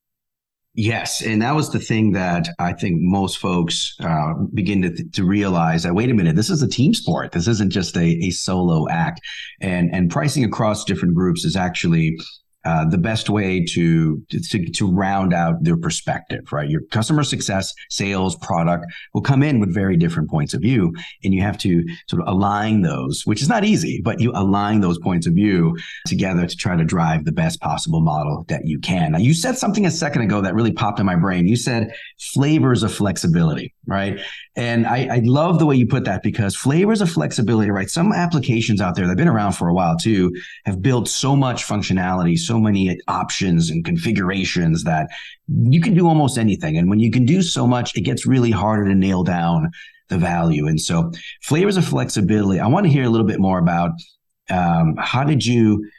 Yes, 0.74 1.22
and 1.22 1.42
that 1.42 1.54
was 1.54 1.70
the 1.70 1.80
thing 1.80 2.14
that 2.14 2.48
I 2.58 2.72
think 2.72 3.02
most 3.02 3.40
folks 3.40 3.94
uh, 4.00 4.36
begin 4.54 4.82
to, 4.84 5.04
to 5.04 5.26
realize 5.26 5.84
that 5.84 5.96
wait 5.96 6.10
a 6.10 6.14
minute, 6.14 6.38
this 6.38 6.50
is 6.50 6.62
a 6.62 6.68
team 6.68 6.94
sport. 6.94 7.34
This 7.34 7.50
isn't 7.50 7.72
just 7.72 7.98
a, 7.98 8.06
a 8.06 8.30
solo 8.30 8.88
act, 8.88 9.20
and 9.60 9.94
and 9.94 10.10
pricing 10.10 10.46
across 10.46 10.86
different 10.86 11.14
groups 11.14 11.44
is 11.44 11.58
actually 11.58 12.18
uh, 12.64 12.86
the 12.90 12.98
best 12.98 13.30
way 13.30 13.64
to, 13.66 14.22
to 14.30 14.70
to 14.72 14.92
round 14.92 15.34
out 15.34 15.64
their 15.64 15.78
perspective, 15.78 16.52
right? 16.52 16.70
Your 16.70 16.82
customer 16.92 17.24
success, 17.24 17.74
sales, 17.90 18.36
product 18.36 18.86
will 19.14 19.22
come 19.22 19.42
in 19.42 19.60
with 19.60 19.74
very 19.74 19.98
different 19.98 20.30
points 20.30 20.54
of 20.54 20.62
view, 20.62 20.94
and 21.24 21.34
you 21.34 21.42
have 21.42 21.58
to 21.60 21.84
sort 22.08 22.22
of 22.22 22.28
align 22.28 22.82
those, 22.82 23.24
which 23.26 23.42
is 23.42 23.50
not 23.50 23.64
easy, 23.64 24.02
but 24.04 24.20
you 24.20 24.32
align 24.36 24.82
those 24.82 25.00
points 25.00 25.26
of 25.26 25.34
view 25.34 25.76
together 26.06 26.46
to 26.46 26.56
try 26.56 26.76
to 26.76 26.84
drive 26.84 27.26
the 27.26 27.32
best 27.32 27.60
possible 27.62 28.02
model 28.02 28.46
that 28.48 28.66
you 28.66 28.80
can. 28.80 29.14
Now, 29.14 29.20
you 29.20 29.34
said 29.34 29.58
something 29.58 29.86
a 29.86 29.92
second 29.92 30.22
ago 30.22 30.42
that 30.42 30.54
really 30.54 30.72
popped 30.72 31.00
in 31.00 31.06
my 31.06 31.16
brain. 31.16 31.48
You 31.48 31.56
said 31.56 31.94
flavors 32.20 32.84
of 32.84 32.94
flexibility, 32.94 33.74
right? 33.88 34.20
And 34.56 34.86
I, 34.86 35.08
I 35.16 35.22
love 35.24 35.60
the 35.60 35.66
way 35.66 35.76
you 35.76 35.88
put 35.88 36.04
that 36.06 36.24
because 36.24 36.56
flavors 36.56 37.02
of 37.02 37.10
flexibility, 37.10 37.72
right? 37.72 37.90
Some 37.90 38.12
applications 38.12 38.82
out 38.82 38.96
there 38.96 39.06
that 39.06 39.12
have 39.12 39.18
been 39.18 39.28
around 39.28 39.54
for 39.54 39.70
a 39.70 39.74
while 39.74 39.98
too 39.98 40.36
have 40.66 40.82
built 40.82 41.08
so 41.08 41.36
much 41.36 41.66
functionality. 41.66 42.38
So 42.38 42.51
so 42.52 42.60
many 42.60 43.00
options 43.08 43.70
and 43.70 43.86
configurations 43.86 44.84
that 44.84 45.08
you 45.48 45.80
can 45.80 45.94
do 45.94 46.06
almost 46.06 46.38
anything. 46.38 46.78
And 46.78 46.90
when 46.90 47.00
you 47.00 47.10
can 47.10 47.26
do 47.26 47.42
so 47.42 47.66
much, 47.66 47.96
it 47.96 48.02
gets 48.02 48.26
really 48.26 48.52
harder 48.52 48.86
to 48.90 48.96
nail 48.96 49.24
down 49.24 49.72
the 50.10 50.18
value. 50.18 50.68
And 50.68 50.82
so 50.82 51.12
flavors 51.42 51.78
of 51.78 51.86
flexibility. 51.86 52.60
I 52.60 52.68
want 52.68 52.86
to 52.88 52.92
hear 52.92 53.06
a 53.06 53.10
little 53.10 53.26
bit 53.26 53.40
more 53.40 53.58
about 53.58 53.92
um, 54.50 54.96
how 54.98 55.24
did 55.24 55.46
you 55.46 55.90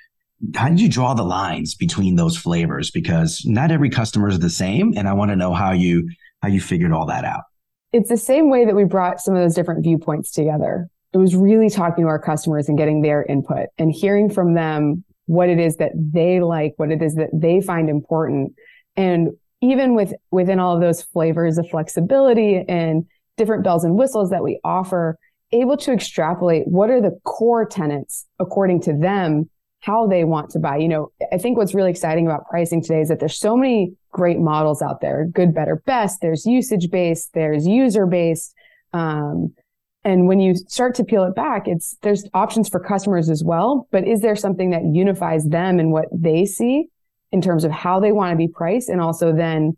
how 0.55 0.69
did 0.69 0.81
you 0.81 0.91
draw 0.91 1.15
the 1.15 1.23
lines 1.23 1.75
between 1.75 2.17
those 2.17 2.37
flavors? 2.37 2.91
Because 2.91 3.43
not 3.47 3.71
every 3.71 3.89
customer 3.89 4.29
is 4.29 4.41
the 4.41 4.51
same, 4.51 4.93
and 4.97 5.09
I 5.09 5.13
want 5.15 5.31
to 5.31 5.37
know 5.37 5.55
how 5.55 5.73
you 5.73 6.11
how 6.43 6.49
you 6.49 6.61
figured 6.61 6.93
all 6.93 7.07
that 7.07 7.25
out. 7.25 7.45
It's 7.93 8.11
the 8.11 8.17
same 8.19 8.51
way 8.51 8.67
that 8.67 8.75
we 8.75 8.85
brought 8.85 9.21
some 9.21 9.35
of 9.35 9.41
those 9.41 9.55
different 9.55 9.83
viewpoints 9.85 10.33
together. 10.33 10.89
It 11.15 11.19
was 11.19 11.35
really 11.35 11.71
talking 11.71 12.05
to 12.05 12.09
our 12.09 12.19
customers 12.19 12.69
and 12.69 12.77
getting 12.77 13.01
their 13.01 13.23
input 13.23 13.69
and 13.79 13.93
hearing 13.93 14.29
from 14.29 14.55
them 14.55 15.05
what 15.27 15.49
it 15.49 15.59
is 15.59 15.77
that 15.77 15.93
they 15.95 16.41
like, 16.41 16.75
what 16.77 16.91
it 16.91 17.03
is 17.03 17.15
that 17.15 17.31
they 17.33 17.61
find 17.61 17.89
important. 17.89 18.55
And 18.97 19.31
even 19.61 19.95
with 19.95 20.13
within 20.31 20.59
all 20.59 20.75
of 20.75 20.81
those 20.81 21.03
flavors 21.03 21.59
of 21.59 21.69
flexibility 21.71 22.65
and 22.69 23.07
different 23.37 23.65
bells 23.65 23.85
and 23.85 23.97
whistles 23.97 24.31
that 24.31 24.43
we 24.43 24.61
offer, 24.65 25.17
able 25.53 25.77
to 25.77 25.93
extrapolate 25.93 26.67
what 26.67 26.91
are 26.91 27.01
the 27.01 27.19
core 27.25 27.65
tenants 27.65 28.27
according 28.39 28.81
to 28.83 28.93
them 28.93 29.49
how 29.81 30.07
they 30.07 30.25
want 30.25 30.51
to 30.51 30.59
buy. 30.59 30.77
You 30.77 30.89
know, 30.89 31.13
I 31.33 31.39
think 31.39 31.59
what's 31.59 31.75
really 31.75 31.91
exciting 31.91 32.27
about 32.27 32.47
pricing 32.49 32.83
today 32.83 33.01
is 33.01 33.09
that 33.09 33.19
there's 33.19 33.39
so 33.39 33.57
many 33.57 33.95
great 34.13 34.39
models 34.39 34.81
out 34.81 35.01
there, 35.01 35.27
good, 35.27 35.55
better, 35.55 35.83
best. 35.87 36.21
There's 36.21 36.47
usage 36.47 36.91
based, 36.91 37.31
there's 37.35 37.67
user 37.67 38.07
based. 38.07 38.55
Um, 38.93 39.55
and 40.05 40.27
when 40.27 40.41
you 40.41 40.55
start 40.55 40.95
to 40.97 41.05
peel 41.05 41.25
it 41.25 41.35
back, 41.35 41.69
it's 41.69 41.97
there's 42.03 42.29
options 42.35 42.69
for 42.69 42.81
customers 42.81 43.31
as 43.31 43.45
well. 43.45 43.87
But 43.93 44.07
is 44.07 44.21
there 44.21 44.37
something 44.37 44.71
that 44.71 44.83
unifies 44.85 45.45
them 45.45 45.79
and 45.79 45.93
what 45.93 46.07
they 46.13 46.45
see 46.45 46.87
in 47.31 47.41
terms 47.41 47.65
of 47.65 47.71
how 47.71 48.01
they 48.01 48.13
want 48.13 48.33
to 48.33 48.37
be 48.37 48.49
priced, 48.49 48.89
and 48.89 49.01
also 49.01 49.35
then 49.35 49.77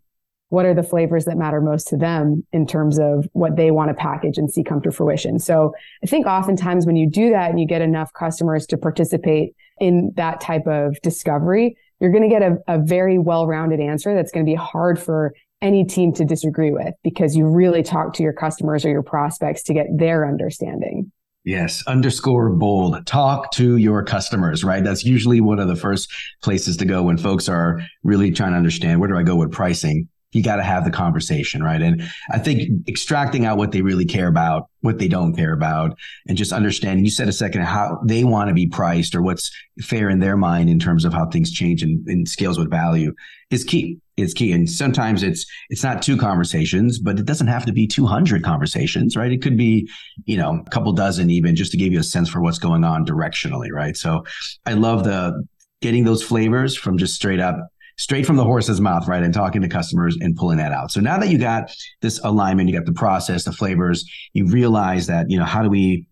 what 0.49 0.65
are 0.65 0.73
the 0.73 0.83
flavors 0.83 1.25
that 1.25 1.37
matter 1.37 1.59
most 1.59 1.87
to 1.87 1.97
them 1.97 2.45
in 2.51 2.67
terms 2.67 2.99
of 2.99 3.27
what 3.33 3.55
they 3.55 3.71
want 3.71 3.89
to 3.89 3.93
package 3.95 4.37
and 4.37 4.51
see 4.51 4.63
come 4.63 4.81
to 4.81 4.91
fruition. 4.91 5.39
So 5.39 5.73
I 6.03 6.07
think 6.07 6.27
oftentimes 6.27 6.85
when 6.85 6.95
you 6.95 7.09
do 7.09 7.31
that 7.31 7.49
and 7.49 7.59
you 7.59 7.65
get 7.65 7.81
enough 7.81 8.13
customers 8.13 8.65
to 8.67 8.77
participate 8.77 9.55
in 9.79 10.13
that 10.15 10.39
type 10.41 10.67
of 10.67 11.01
discovery, 11.01 11.75
you're 11.99 12.11
going 12.11 12.23
to 12.23 12.29
get 12.29 12.41
a, 12.41 12.57
a 12.67 12.79
very 12.79 13.17
well-rounded 13.17 13.79
answer 13.79 14.13
that's 14.13 14.31
going 14.31 14.45
to 14.45 14.49
be 14.49 14.55
hard 14.55 14.99
for 14.99 15.33
any 15.61 15.85
team 15.85 16.13
to 16.13 16.25
disagree 16.25 16.71
with 16.71 16.93
because 17.03 17.35
you 17.35 17.45
really 17.45 17.83
talk 17.83 18.13
to 18.13 18.23
your 18.23 18.33
customers 18.33 18.85
or 18.85 18.89
your 18.89 19.03
prospects 19.03 19.63
to 19.63 19.73
get 19.73 19.87
their 19.97 20.27
understanding. 20.27 21.11
Yes, 21.43 21.83
underscore 21.85 22.49
bold. 22.49 23.05
Talk 23.05 23.51
to 23.53 23.77
your 23.77 24.03
customers, 24.03 24.63
right? 24.63 24.83
That's 24.83 25.05
usually 25.05 25.41
one 25.41 25.59
of 25.59 25.67
the 25.67 25.75
first 25.75 26.11
places 26.41 26.77
to 26.77 26.85
go 26.85 27.03
when 27.03 27.17
folks 27.17 27.47
are 27.47 27.81
really 28.03 28.31
trying 28.31 28.51
to 28.51 28.57
understand 28.57 28.99
where 28.99 29.09
do 29.09 29.17
I 29.17 29.23
go 29.23 29.35
with 29.35 29.51
pricing 29.51 30.07
you 30.35 30.43
got 30.43 30.57
to 30.57 30.63
have 30.63 30.83
the 30.83 30.91
conversation, 30.91 31.63
right? 31.63 31.81
And 31.81 32.03
I 32.29 32.39
think 32.39 32.89
extracting 32.89 33.45
out 33.45 33.57
what 33.57 33.71
they 33.71 33.81
really 33.81 34.03
care 34.03 34.27
about, 34.27 34.69
what 34.81 34.99
they 34.99 35.07
don't 35.07 35.33
care 35.33 35.53
about, 35.53 35.97
and 36.27 36.37
just 36.37 36.51
understanding. 36.51 37.05
You 37.05 37.11
said 37.11 37.29
a 37.29 37.33
second 37.33 37.61
how 37.61 38.01
they 38.05 38.25
want 38.25 38.49
to 38.49 38.53
be 38.53 38.67
priced 38.67 39.15
or 39.15 39.21
what's 39.21 39.49
fair 39.81 40.09
in 40.09 40.19
their 40.19 40.35
mind 40.35 40.69
in 40.69 40.77
terms 40.77 41.05
of 41.05 41.13
how 41.13 41.27
things 41.27 41.51
change 41.51 41.83
and, 41.83 42.05
and 42.07 42.27
scales 42.27 42.59
with 42.59 42.69
value 42.69 43.13
is 43.49 43.63
key. 43.63 43.97
It's 44.17 44.33
key, 44.33 44.53
and 44.53 44.69
sometimes 44.69 45.23
it's 45.23 45.45
it's 45.69 45.83
not 45.83 46.01
two 46.01 46.15
conversations, 46.15 46.99
but 46.99 47.19
it 47.19 47.25
doesn't 47.25 47.47
have 47.47 47.65
to 47.65 47.73
be 47.73 47.85
two 47.85 48.05
hundred 48.05 48.43
conversations, 48.43 49.17
right? 49.17 49.31
It 49.31 49.41
could 49.41 49.57
be, 49.57 49.89
you 50.25 50.37
know, 50.37 50.63
a 50.65 50.69
couple 50.69 50.93
dozen 50.93 51.29
even, 51.29 51.55
just 51.55 51.71
to 51.71 51.77
give 51.77 51.91
you 51.91 51.99
a 51.99 52.03
sense 52.03 52.29
for 52.29 52.41
what's 52.41 52.59
going 52.59 52.83
on 52.83 53.05
directionally, 53.05 53.71
right? 53.71 53.97
So, 53.97 54.23
I 54.65 54.73
love 54.73 55.03
the 55.03 55.45
getting 55.81 56.05
those 56.05 56.23
flavors 56.23 56.77
from 56.77 56.97
just 56.97 57.13
straight 57.13 57.39
up 57.39 57.57
straight 57.97 58.25
from 58.25 58.35
the 58.35 58.43
horse's 58.43 58.81
mouth, 58.81 59.07
right? 59.07 59.23
And 59.23 59.33
talking 59.33 59.61
to 59.61 59.69
customers 59.69 60.17
and 60.19 60.35
pulling 60.35 60.57
that 60.57 60.71
out. 60.71 60.91
So 60.91 60.99
now 60.99 61.17
that 61.17 61.29
you 61.29 61.37
got 61.37 61.71
this 62.01 62.19
alignment, 62.23 62.69
you 62.69 62.75
got 62.75 62.85
the 62.85 62.93
process, 62.93 63.45
the 63.45 63.53
flavors, 63.53 64.03
you 64.33 64.45
realize 64.47 65.07
that, 65.07 65.29
you 65.29 65.37
know, 65.37 65.45
how 65.45 65.61
do 65.63 65.69
we 65.69 66.05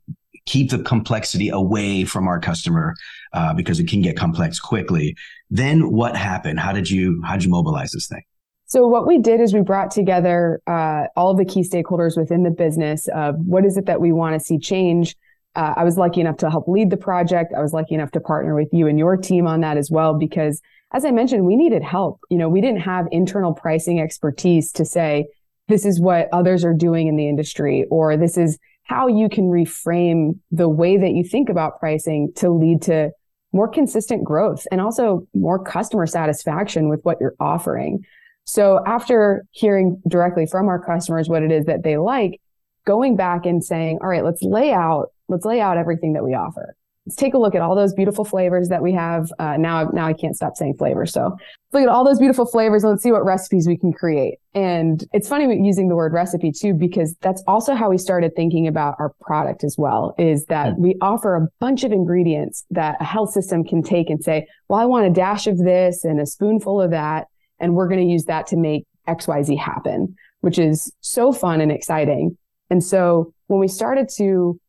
keep 0.45 0.71
the 0.71 0.79
complexity 0.79 1.49
away 1.49 2.03
from 2.03 2.27
our 2.27 2.39
customer 2.39 2.95
uh, 3.33 3.53
because 3.53 3.79
it 3.79 3.87
can 3.87 4.01
get 4.01 4.17
complex 4.17 4.59
quickly. 4.59 5.15
Then 5.49 5.91
what 5.91 6.15
happened? 6.15 6.59
How 6.59 6.73
did 6.73 6.89
you 6.89 7.21
how 7.25 7.33
did 7.33 7.43
you 7.43 7.51
mobilize 7.51 7.91
this 7.91 8.07
thing? 8.07 8.23
So 8.65 8.87
what 8.87 9.05
we 9.05 9.19
did 9.19 9.39
is 9.39 9.53
we 9.53 9.61
brought 9.61 9.91
together 9.91 10.61
uh, 10.67 11.05
all 11.15 11.31
of 11.31 11.37
the 11.37 11.45
key 11.45 11.61
stakeholders 11.61 12.17
within 12.17 12.43
the 12.43 12.49
business 12.49 13.07
of 13.13 13.35
what 13.45 13.65
is 13.65 13.77
it 13.77 13.85
that 13.85 14.01
we 14.01 14.11
want 14.11 14.33
to 14.33 14.39
see 14.39 14.57
change. 14.57 15.15
Uh, 15.55 15.75
I 15.77 15.83
was 15.83 15.97
lucky 15.97 16.21
enough 16.21 16.37
to 16.37 16.49
help 16.49 16.67
lead 16.67 16.89
the 16.89 16.97
project. 16.97 17.53
I 17.55 17.61
was 17.61 17.73
lucky 17.73 17.93
enough 17.93 18.11
to 18.11 18.19
partner 18.19 18.55
with 18.55 18.69
you 18.71 18.87
and 18.87 18.97
your 18.97 19.15
team 19.15 19.45
on 19.45 19.61
that 19.61 19.77
as 19.77 19.91
well 19.91 20.17
because 20.17 20.59
as 20.93 21.05
I 21.05 21.11
mentioned, 21.11 21.45
we 21.45 21.55
needed 21.55 21.83
help. 21.83 22.19
You 22.29 22.37
know, 22.37 22.49
we 22.49 22.61
didn't 22.61 22.81
have 22.81 23.07
internal 23.11 23.53
pricing 23.53 23.99
expertise 23.99 24.71
to 24.73 24.85
say, 24.85 25.25
this 25.67 25.85
is 25.85 25.99
what 25.99 26.29
others 26.31 26.63
are 26.63 26.73
doing 26.73 27.07
in 27.07 27.15
the 27.15 27.27
industry, 27.27 27.85
or 27.89 28.15
this 28.15 28.37
is 28.37 28.59
how 28.83 29.07
you 29.07 29.29
can 29.29 29.45
reframe 29.45 30.39
the 30.51 30.69
way 30.69 30.97
that 30.97 31.11
you 31.11 31.23
think 31.23 31.49
about 31.49 31.79
pricing 31.79 32.31
to 32.35 32.49
lead 32.49 32.81
to 32.83 33.11
more 33.51 33.67
consistent 33.67 34.23
growth 34.23 34.65
and 34.71 34.81
also 34.81 35.27
more 35.33 35.63
customer 35.63 36.05
satisfaction 36.05 36.89
with 36.89 36.99
what 37.03 37.17
you're 37.21 37.35
offering. 37.39 38.03
So 38.45 38.83
after 38.85 39.45
hearing 39.51 40.01
directly 40.07 40.45
from 40.45 40.67
our 40.67 40.83
customers 40.83 41.29
what 41.29 41.43
it 41.43 41.51
is 41.51 41.65
that 41.65 41.83
they 41.83 41.97
like, 41.97 42.41
going 42.85 43.15
back 43.15 43.45
and 43.45 43.63
saying, 43.63 43.99
all 44.01 44.09
right, 44.09 44.25
let's 44.25 44.41
lay 44.41 44.73
out, 44.73 45.13
let's 45.29 45.45
lay 45.45 45.61
out 45.61 45.77
everything 45.77 46.13
that 46.13 46.23
we 46.23 46.33
offer 46.33 46.75
take 47.17 47.33
a 47.33 47.37
look 47.37 47.53
at 47.53 47.61
all 47.61 47.75
those 47.75 47.93
beautiful 47.93 48.23
flavors 48.23 48.69
that 48.69 48.81
we 48.81 48.93
have. 48.93 49.31
Uh, 49.37 49.57
now, 49.57 49.89
now 49.93 50.07
I 50.07 50.13
can't 50.13 50.35
stop 50.35 50.55
saying 50.55 50.75
flavors. 50.75 51.11
So 51.11 51.35
look 51.73 51.83
at 51.83 51.89
all 51.89 52.05
those 52.05 52.19
beautiful 52.19 52.45
flavors 52.45 52.83
and 52.83 52.91
let's 52.91 53.03
see 53.03 53.11
what 53.11 53.25
recipes 53.25 53.67
we 53.67 53.77
can 53.77 53.91
create. 53.91 54.35
And 54.53 55.03
it's 55.11 55.27
funny 55.27 55.45
using 55.61 55.89
the 55.89 55.95
word 55.95 56.13
recipe 56.13 56.51
too, 56.51 56.73
because 56.73 57.15
that's 57.21 57.43
also 57.45 57.73
how 57.73 57.89
we 57.89 57.97
started 57.97 58.35
thinking 58.35 58.67
about 58.67 58.95
our 58.99 59.13
product 59.19 59.63
as 59.63 59.75
well, 59.77 60.15
is 60.17 60.45
that 60.45 60.77
we 60.77 60.95
offer 61.01 61.35
a 61.35 61.47
bunch 61.59 61.83
of 61.83 61.91
ingredients 61.91 62.63
that 62.69 62.95
a 63.01 63.03
health 63.03 63.31
system 63.31 63.65
can 63.65 63.83
take 63.83 64.09
and 64.09 64.23
say, 64.23 64.47
well, 64.69 64.79
I 64.79 64.85
want 64.85 65.05
a 65.05 65.09
dash 65.09 65.45
of 65.47 65.57
this 65.57 66.05
and 66.05 66.21
a 66.21 66.25
spoonful 66.25 66.81
of 66.81 66.91
that. 66.91 67.27
And 67.59 67.75
we're 67.75 67.87
going 67.87 68.05
to 68.05 68.11
use 68.11 68.25
that 68.25 68.47
to 68.47 68.57
make 68.57 68.85
XYZ 69.07 69.57
happen, 69.57 70.15
which 70.39 70.57
is 70.57 70.91
so 71.01 71.33
fun 71.33 71.59
and 71.59 71.71
exciting. 71.71 72.37
And 72.69 72.83
so 72.83 73.33
when 73.47 73.59
we 73.59 73.67
started 73.67 74.09
to 74.17 74.59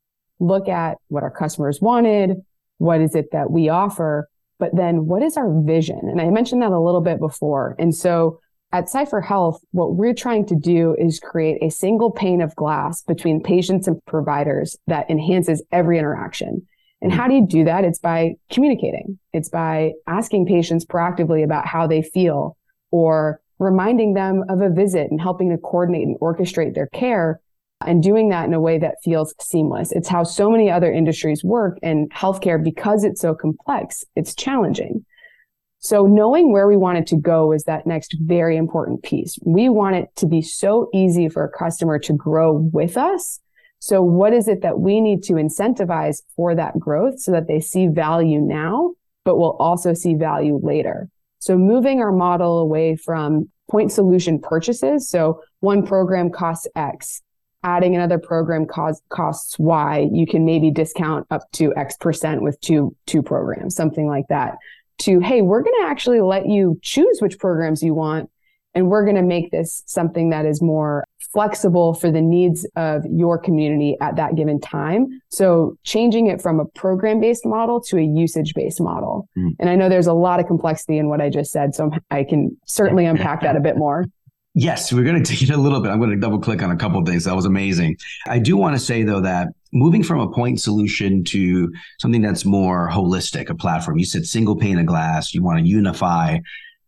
look 0.40 0.68
at 0.68 0.98
what 1.08 1.22
our 1.22 1.30
customers 1.30 1.80
wanted, 1.80 2.42
what 2.78 3.00
is 3.00 3.14
it 3.14 3.26
that 3.32 3.50
we 3.50 3.68
offer, 3.68 4.28
but 4.58 4.74
then 4.74 5.06
what 5.06 5.22
is 5.22 5.36
our 5.36 5.50
vision? 5.62 6.00
And 6.02 6.20
I 6.20 6.30
mentioned 6.30 6.62
that 6.62 6.72
a 6.72 6.80
little 6.80 7.00
bit 7.00 7.18
before. 7.18 7.76
And 7.78 7.94
so 7.94 8.40
at 8.72 8.86
CipherHealth, 8.86 9.60
what 9.70 9.94
we're 9.94 10.14
trying 10.14 10.46
to 10.46 10.56
do 10.56 10.96
is 10.98 11.20
create 11.20 11.62
a 11.62 11.70
single 11.70 12.10
pane 12.10 12.40
of 12.40 12.56
glass 12.56 13.02
between 13.02 13.42
patients 13.42 13.86
and 13.86 14.04
providers 14.06 14.76
that 14.86 15.08
enhances 15.08 15.62
every 15.70 15.98
interaction. 15.98 16.66
And 17.00 17.12
hmm. 17.12 17.18
how 17.18 17.28
do 17.28 17.34
you 17.34 17.46
do 17.46 17.64
that? 17.64 17.84
It's 17.84 18.00
by 18.00 18.34
communicating. 18.50 19.18
It's 19.32 19.48
by 19.48 19.92
asking 20.06 20.46
patients 20.46 20.84
proactively 20.84 21.44
about 21.44 21.66
how 21.66 21.86
they 21.86 22.02
feel 22.02 22.56
or 22.90 23.40
reminding 23.60 24.14
them 24.14 24.44
of 24.48 24.60
a 24.60 24.70
visit 24.70 25.10
and 25.10 25.20
helping 25.20 25.50
to 25.50 25.58
coordinate 25.58 26.08
and 26.08 26.18
orchestrate 26.18 26.74
their 26.74 26.88
care 26.88 27.40
and 27.86 28.02
doing 28.02 28.28
that 28.30 28.46
in 28.46 28.54
a 28.54 28.60
way 28.60 28.78
that 28.78 28.96
feels 29.02 29.34
seamless. 29.40 29.92
It's 29.92 30.08
how 30.08 30.24
so 30.24 30.50
many 30.50 30.70
other 30.70 30.92
industries 30.92 31.44
work 31.44 31.78
and 31.82 32.10
healthcare 32.12 32.62
because 32.62 33.04
it's 33.04 33.20
so 33.20 33.34
complex. 33.34 34.04
It's 34.16 34.34
challenging. 34.34 35.04
So 35.78 36.06
knowing 36.06 36.50
where 36.50 36.66
we 36.66 36.78
want 36.78 36.98
it 36.98 37.06
to 37.08 37.16
go 37.16 37.52
is 37.52 37.64
that 37.64 37.86
next 37.86 38.16
very 38.20 38.56
important 38.56 39.02
piece. 39.02 39.38
We 39.44 39.68
want 39.68 39.96
it 39.96 40.08
to 40.16 40.26
be 40.26 40.40
so 40.40 40.88
easy 40.94 41.28
for 41.28 41.44
a 41.44 41.50
customer 41.50 41.98
to 41.98 42.14
grow 42.14 42.52
with 42.52 42.96
us. 42.96 43.40
So 43.80 44.02
what 44.02 44.32
is 44.32 44.48
it 44.48 44.62
that 44.62 44.80
we 44.80 45.02
need 45.02 45.22
to 45.24 45.34
incentivize 45.34 46.22
for 46.36 46.54
that 46.54 46.78
growth 46.78 47.20
so 47.20 47.32
that 47.32 47.48
they 47.48 47.60
see 47.60 47.86
value 47.86 48.40
now, 48.40 48.94
but 49.26 49.36
will 49.36 49.56
also 49.58 49.92
see 49.92 50.14
value 50.14 50.58
later? 50.62 51.10
So 51.38 51.58
moving 51.58 52.00
our 52.00 52.12
model 52.12 52.60
away 52.60 52.96
from 52.96 53.50
point 53.70 53.92
solution 53.92 54.40
purchases. 54.40 55.08
So 55.08 55.42
one 55.60 55.86
program 55.86 56.30
costs 56.30 56.66
X 56.74 57.20
adding 57.64 57.96
another 57.96 58.18
program 58.18 58.66
cost, 58.66 59.02
costs 59.08 59.58
Y, 59.58 60.08
you 60.12 60.26
can 60.26 60.44
maybe 60.44 60.70
discount 60.70 61.26
up 61.30 61.50
to 61.52 61.74
X 61.74 61.96
percent 61.96 62.42
with 62.42 62.60
two, 62.60 62.94
two 63.06 63.22
programs, 63.22 63.74
something 63.74 64.06
like 64.06 64.26
that. 64.28 64.56
To, 64.98 65.18
hey, 65.18 65.42
we're 65.42 65.62
going 65.62 65.80
to 65.80 65.86
actually 65.86 66.20
let 66.20 66.46
you 66.46 66.78
choose 66.82 67.18
which 67.20 67.38
programs 67.38 67.82
you 67.82 67.94
want. 67.94 68.30
And 68.76 68.88
we're 68.88 69.04
going 69.04 69.16
to 69.16 69.22
make 69.22 69.50
this 69.50 69.82
something 69.86 70.30
that 70.30 70.46
is 70.46 70.60
more 70.60 71.04
flexible 71.32 71.94
for 71.94 72.10
the 72.10 72.20
needs 72.20 72.66
of 72.76 73.04
your 73.10 73.36
community 73.36 73.96
at 74.00 74.16
that 74.16 74.36
given 74.36 74.60
time. 74.60 75.20
So 75.30 75.76
changing 75.82 76.28
it 76.28 76.40
from 76.40 76.60
a 76.60 76.64
program 76.64 77.20
based 77.20 77.44
model 77.44 77.80
to 77.82 77.98
a 77.98 78.02
usage 78.02 78.54
based 78.54 78.80
model. 78.80 79.28
Mm. 79.36 79.56
And 79.58 79.68
I 79.68 79.74
know 79.74 79.88
there's 79.88 80.06
a 80.06 80.12
lot 80.12 80.38
of 80.38 80.46
complexity 80.46 80.96
in 80.98 81.08
what 81.08 81.20
I 81.20 81.28
just 81.28 81.50
said. 81.50 81.74
So 81.74 81.90
I 82.10 82.24
can 82.24 82.56
certainly 82.66 83.04
unpack 83.06 83.42
that 83.42 83.56
a 83.56 83.60
bit 83.60 83.76
more. 83.76 84.06
Yes, 84.54 84.92
we're 84.92 85.04
going 85.04 85.20
to 85.22 85.30
take 85.30 85.42
it 85.42 85.50
a 85.50 85.56
little 85.56 85.80
bit. 85.80 85.90
I'm 85.90 85.98
going 85.98 86.10
to 86.10 86.16
double 86.16 86.38
click 86.38 86.62
on 86.62 86.70
a 86.70 86.76
couple 86.76 87.00
of 87.00 87.06
things. 87.06 87.24
That 87.24 87.36
was 87.36 87.44
amazing. 87.44 87.96
I 88.26 88.38
do 88.38 88.56
want 88.56 88.76
to 88.76 88.80
say 88.80 89.02
though 89.02 89.20
that 89.20 89.48
moving 89.72 90.02
from 90.04 90.20
a 90.20 90.30
point 90.30 90.60
solution 90.60 91.24
to 91.24 91.72
something 91.98 92.22
that's 92.22 92.44
more 92.44 92.88
holistic, 92.88 93.50
a 93.50 93.54
platform. 93.54 93.98
You 93.98 94.06
said 94.06 94.24
single 94.24 94.56
pane 94.56 94.78
of 94.78 94.86
glass. 94.86 95.34
You 95.34 95.42
want 95.42 95.58
to 95.58 95.66
unify 95.66 96.38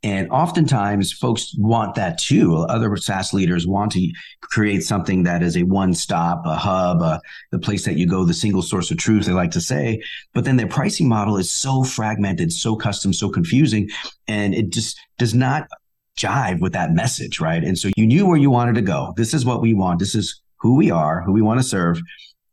And 0.04 0.30
oftentimes 0.30 1.12
folks 1.12 1.52
want 1.58 1.96
that 1.96 2.18
too. 2.18 2.54
Other 2.68 2.96
SaaS 2.96 3.32
leaders 3.32 3.66
want 3.66 3.90
to 3.92 4.08
create 4.40 4.84
something 4.84 5.24
that 5.24 5.42
is 5.42 5.56
a 5.56 5.64
one 5.64 5.94
stop, 5.94 6.46
a 6.46 6.54
hub, 6.54 7.02
a, 7.02 7.20
the 7.50 7.58
place 7.58 7.84
that 7.86 7.96
you 7.96 8.06
go, 8.06 8.24
the 8.24 8.34
single 8.34 8.62
source 8.62 8.92
of 8.92 8.98
truth, 8.98 9.26
they 9.26 9.32
like 9.32 9.50
to 9.52 9.60
say. 9.60 10.00
But 10.32 10.44
then 10.44 10.56
their 10.56 10.68
pricing 10.68 11.08
model 11.08 11.36
is 11.38 11.50
so 11.50 11.82
fragmented, 11.82 12.52
so 12.52 12.76
custom, 12.76 13.12
so 13.12 13.30
confusing, 13.30 13.90
and 14.28 14.54
it 14.54 14.70
just 14.70 15.00
does 15.18 15.34
not 15.34 15.66
jive 16.16 16.60
with 16.60 16.72
that 16.72 16.92
message, 16.92 17.40
right? 17.40 17.62
And 17.62 17.78
so 17.78 17.90
you 17.96 18.06
knew 18.06 18.26
where 18.26 18.38
you 18.38 18.50
wanted 18.50 18.74
to 18.76 18.82
go. 18.82 19.12
This 19.16 19.34
is 19.34 19.44
what 19.44 19.60
we 19.60 19.74
want. 19.74 19.98
This 19.98 20.14
is 20.14 20.40
who 20.58 20.74
we 20.76 20.90
are, 20.90 21.22
who 21.22 21.32
we 21.32 21.42
want 21.42 21.60
to 21.60 21.64
serve. 21.64 22.00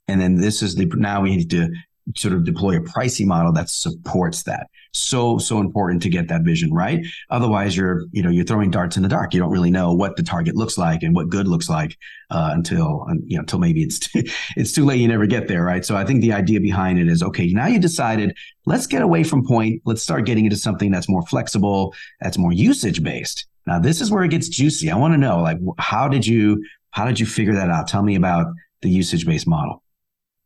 And 0.07 0.19
then 0.19 0.35
this 0.35 0.61
is 0.61 0.75
the, 0.75 0.85
now 0.85 1.21
we 1.21 1.35
need 1.35 1.49
to 1.51 1.69
sort 2.17 2.33
of 2.33 2.43
deploy 2.43 2.75
a 2.77 2.81
pricing 2.81 3.27
model 3.27 3.53
that 3.53 3.69
supports 3.69 4.43
that. 4.43 4.67
So, 4.91 5.37
so 5.37 5.59
important 5.59 6.03
to 6.03 6.09
get 6.09 6.27
that 6.27 6.41
vision 6.41 6.73
right. 6.73 7.05
Otherwise 7.29 7.77
you're, 7.77 8.03
you 8.11 8.21
know, 8.21 8.29
you're 8.29 8.43
throwing 8.43 8.69
darts 8.69 8.97
in 8.97 9.03
the 9.03 9.09
dark. 9.09 9.33
You 9.33 9.39
don't 9.39 9.51
really 9.51 9.71
know 9.71 9.93
what 9.93 10.17
the 10.17 10.23
target 10.23 10.55
looks 10.55 10.77
like 10.77 11.01
and 11.01 11.15
what 11.15 11.29
good 11.29 11.47
looks 11.47 11.69
like, 11.69 11.97
uh, 12.29 12.51
until, 12.53 13.07
you 13.25 13.37
know, 13.37 13.41
until 13.41 13.59
maybe 13.59 13.81
it's, 13.83 13.99
too, 13.99 14.23
it's 14.57 14.73
too 14.73 14.83
late. 14.83 14.99
You 14.99 15.07
never 15.07 15.25
get 15.25 15.47
there. 15.47 15.63
Right. 15.63 15.85
So 15.85 15.95
I 15.95 16.03
think 16.03 16.21
the 16.21 16.33
idea 16.33 16.59
behind 16.59 16.99
it 16.99 17.07
is, 17.07 17.23
okay, 17.23 17.47
now 17.47 17.67
you 17.67 17.79
decided, 17.79 18.35
let's 18.65 18.85
get 18.85 19.01
away 19.01 19.23
from 19.23 19.47
point. 19.47 19.81
Let's 19.85 20.03
start 20.03 20.25
getting 20.25 20.43
into 20.43 20.57
something 20.57 20.91
that's 20.91 21.07
more 21.07 21.23
flexible, 21.23 21.95
that's 22.19 22.37
more 22.37 22.51
usage 22.51 23.01
based. 23.01 23.47
Now, 23.65 23.79
this 23.79 24.01
is 24.01 24.11
where 24.11 24.23
it 24.23 24.29
gets 24.29 24.49
juicy. 24.49 24.91
I 24.91 24.97
want 24.97 25.13
to 25.13 25.17
know, 25.17 25.41
like, 25.41 25.57
how 25.77 26.07
did 26.07 26.25
you, 26.25 26.63
how 26.91 27.05
did 27.05 27.19
you 27.19 27.25
figure 27.25 27.53
that 27.53 27.69
out? 27.69 27.87
Tell 27.87 28.03
me 28.03 28.15
about 28.15 28.47
the 28.81 28.89
usage 28.89 29.25
based 29.25 29.47
model. 29.47 29.81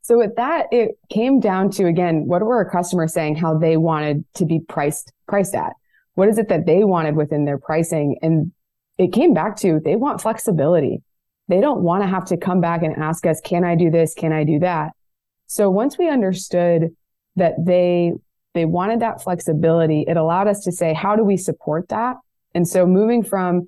So 0.04 0.18
with 0.18 0.38
that, 0.38 0.68
it 0.72 0.98
came 1.10 1.42
down 1.42 1.70
to 1.72 1.86
again, 1.86 2.28
what 2.28 2.42
were 2.42 2.56
our 2.56 2.70
customers 2.70 3.12
saying 3.12 3.36
how 3.36 3.58
they 3.58 3.76
wanted 3.76 4.24
to 4.36 4.46
be 4.46 4.62
priced 4.62 5.12
priced 5.28 5.54
at? 5.54 5.74
What 6.14 6.30
is 6.30 6.38
it 6.38 6.48
that 6.48 6.66
they 6.66 6.86
wanted 6.86 7.18
within 7.18 7.44
their 7.44 7.58
pricing? 7.58 8.18
And 8.22 8.54
it 8.98 9.12
came 9.12 9.34
back 9.34 9.58
to 9.58 9.82
they 9.84 9.98
want 9.98 10.22
flexibility. 10.22 11.02
They 11.50 11.60
don't 11.60 11.82
want 11.82 12.04
to 12.04 12.08
have 12.08 12.24
to 12.26 12.38
come 12.38 12.62
back 12.62 12.84
and 12.84 12.96
ask 12.96 13.26
us, 13.26 13.42
can 13.42 13.66
I 13.66 13.76
do 13.76 13.90
this? 13.90 14.14
Can 14.14 14.32
I 14.32 14.46
do 14.46 14.60
that? 14.60 14.94
So 15.48 15.70
once 15.70 15.98
we 15.98 16.10
understood 16.10 16.96
that 17.36 17.56
they 17.60 18.14
they 18.54 18.64
wanted 18.64 19.02
that 19.02 19.22
flexibility, 19.22 20.06
it 20.08 20.16
allowed 20.16 20.48
us 20.48 20.62
to 20.62 20.72
say, 20.72 20.94
how 20.94 21.18
do 21.18 21.24
we 21.24 21.36
support 21.36 21.90
that? 21.90 22.16
And 22.54 22.68
so 22.68 22.86
moving 22.86 23.24
from, 23.24 23.68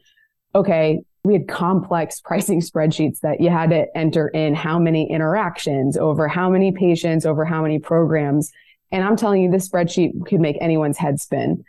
okay, 0.56 1.02
we 1.24 1.34
had 1.34 1.48
complex 1.48 2.22
pricing 2.24 2.62
spreadsheets 2.62 3.20
that 3.22 3.42
you 3.42 3.50
had 3.50 3.70
to 3.72 3.86
enter 3.96 4.28
in 4.30 4.56
how 4.56 4.80
many 4.80 5.10
interactions 5.10 5.98
over 5.98 6.28
how 6.28 6.50
many 6.50 6.72
patients 6.72 7.26
over 7.26 7.46
how 7.46 7.62
many 7.62 7.80
programs. 7.80 8.52
And 8.92 9.04
I'm 9.04 9.16
telling 9.16 9.44
you, 9.44 9.52
this 9.52 9.70
spreadsheet 9.70 10.26
could 10.26 10.40
make 10.40 10.58
anyone's 10.62 10.98
head 10.98 11.20
spin. 11.20 11.64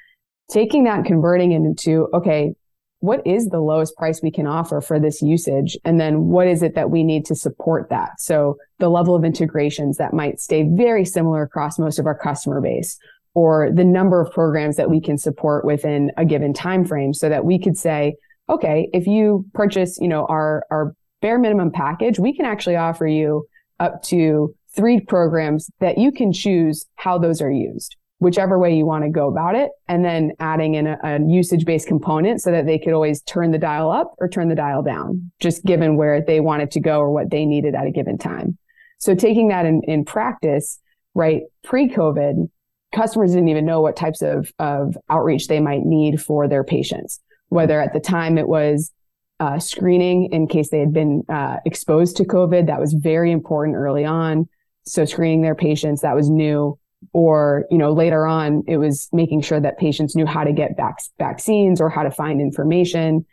Taking 0.50 0.85
that, 0.85 1.05
converting 1.05 1.52
it 1.52 1.57
into, 1.57 2.09
okay, 2.14 2.55
what 3.00 3.26
is 3.26 3.49
the 3.49 3.61
lowest 3.61 3.97
price 3.97 4.21
we 4.23 4.31
can 4.31 4.47
offer 4.47 4.81
for 4.81 5.00
this 5.00 5.23
usage? 5.23 5.76
And 5.85 5.99
then 5.99 6.26
what 6.26 6.47
is 6.47 6.62
it 6.62 6.75
that 6.75 6.90
we 6.90 7.02
need 7.02 7.25
to 7.26 7.35
support 7.35 7.88
that? 7.88 8.21
So 8.21 8.59
the 8.79 8.90
level 8.90 9.14
of 9.14 9.25
integrations 9.25 9.97
that 9.97 10.12
might 10.12 10.38
stay 10.38 10.69
very 10.71 11.07
similar 11.07 11.43
across 11.43 11.79
most 11.79 11.99
of 11.99 12.07
our 12.07 12.14
customer 12.14 12.61
base 12.61 12.99
or 13.34 13.70
the 13.72 13.84
number 13.84 14.20
of 14.20 14.32
programs 14.32 14.76
that 14.76 14.90
we 14.90 15.00
can 15.00 15.16
support 15.16 15.64
within 15.64 16.10
a 16.16 16.25
given 16.25 16.52
time 16.52 16.84
frame 16.84 17.14
so 17.14 17.28
that 17.28 17.44
we 17.44 17.58
could 17.58 17.76
say, 17.76 18.14
okay, 18.49 18.88
if 18.92 19.06
you 19.06 19.46
purchase, 19.54 19.99
you 20.00 20.08
know, 20.08 20.26
our, 20.26 20.64
our 20.70 20.94
bare 21.22 21.38
minimum 21.38 21.70
package, 21.70 22.18
we 22.18 22.34
can 22.34 22.44
actually 22.44 22.76
offer 22.76 23.06
you 23.06 23.46
up 23.78 24.02
to 24.02 24.54
three 24.75 25.00
programs 25.00 25.70
that 25.80 25.99
you 25.99 26.12
can 26.12 26.32
choose 26.32 26.87
how 26.96 27.18
those 27.18 27.40
are 27.40 27.50
used, 27.50 27.96
whichever 28.18 28.58
way 28.58 28.75
you 28.75 28.84
want 28.84 29.04
to 29.04 29.10
go 29.10 29.28
about 29.28 29.54
it. 29.54 29.70
And 29.88 30.04
then 30.04 30.32
adding 30.40 30.75
in 30.75 30.87
a, 30.87 30.99
a 31.02 31.20
usage 31.26 31.64
based 31.64 31.87
component 31.87 32.40
so 32.40 32.50
that 32.50 32.66
they 32.66 32.78
could 32.78 32.92
always 32.92 33.22
turn 33.22 33.52
the 33.52 33.58
dial 33.58 33.90
up 33.90 34.14
or 34.18 34.28
turn 34.28 34.49
the 34.49 34.54
dial 34.54 34.82
down, 34.82 35.30
just 35.40 35.64
given 35.64 35.96
where 35.96 36.20
they 36.20 36.40
wanted 36.40 36.70
to 36.72 36.80
go 36.80 36.99
or 37.00 37.10
what 37.10 37.30
they 37.30 37.46
needed 37.46 37.75
at 37.75 37.87
a 37.87 37.90
given 37.90 38.18
time. 38.18 38.58
So 38.99 39.14
taking 39.14 39.49
that 39.49 39.64
in, 39.64 39.82
in 39.84 40.04
practice, 40.04 40.78
right, 41.14 41.42
pre 41.64 41.88
COVID, 41.88 42.49
customers 42.94 43.32
didn't 43.32 43.49
even 43.49 43.64
know 43.64 43.80
what 43.80 43.97
types 43.97 44.23
of, 44.23 44.52
of 44.59 44.97
outreach 45.09 45.47
they 45.49 45.61
might 45.61 45.85
need 45.85 46.20
for 46.20 46.49
their 46.49 46.64
patients 46.64 47.20
whether 47.50 47.81
at 47.81 47.92
the 47.92 48.00
time 48.00 48.38
it 48.38 48.48
was 48.48 48.90
uh, 49.38 49.59
screening 49.59 50.33
in 50.33 50.46
case 50.46 50.70
they 50.70 50.79
had 50.79 50.92
been 50.92 51.22
uh, 51.29 51.57
exposed 51.66 52.16
to 52.16 52.24
COVID. 52.24 52.66
That 52.66 52.81
was 52.81 52.94
very 52.94 53.31
important 53.31 53.76
early 53.76 54.05
on. 54.05 54.48
So 54.85 55.05
screening 55.05 55.42
their 55.42 55.55
patients, 55.55 56.00
that 56.00 56.16
was 56.16 56.31
new. 56.31 56.79
Or, 57.12 57.64
you 57.70 57.79
know, 57.79 57.92
later 57.92 58.26
on, 58.26 58.62
it 58.68 58.76
was 58.76 59.09
making 59.12 59.40
sure 59.40 59.59
that 59.59 59.79
patients 59.79 60.14
knew 60.14 60.26
how 60.26 60.44
to 60.44 60.53
get 60.53 60.76
vac- 60.76 61.03
vaccines 61.18 61.81
or 61.81 61.88
how 61.88 62.03
to 62.03 62.11
find 62.11 62.40
information, 62.40 63.24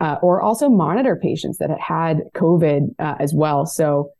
uh, 0.00 0.16
or 0.22 0.40
also 0.40 0.68
monitor 0.68 1.16
patients 1.16 1.58
that 1.58 1.70
had 1.80 2.22
COVID 2.36 2.94
uh, 3.00 3.16
as 3.18 3.34
well. 3.34 3.66
So 3.66 4.12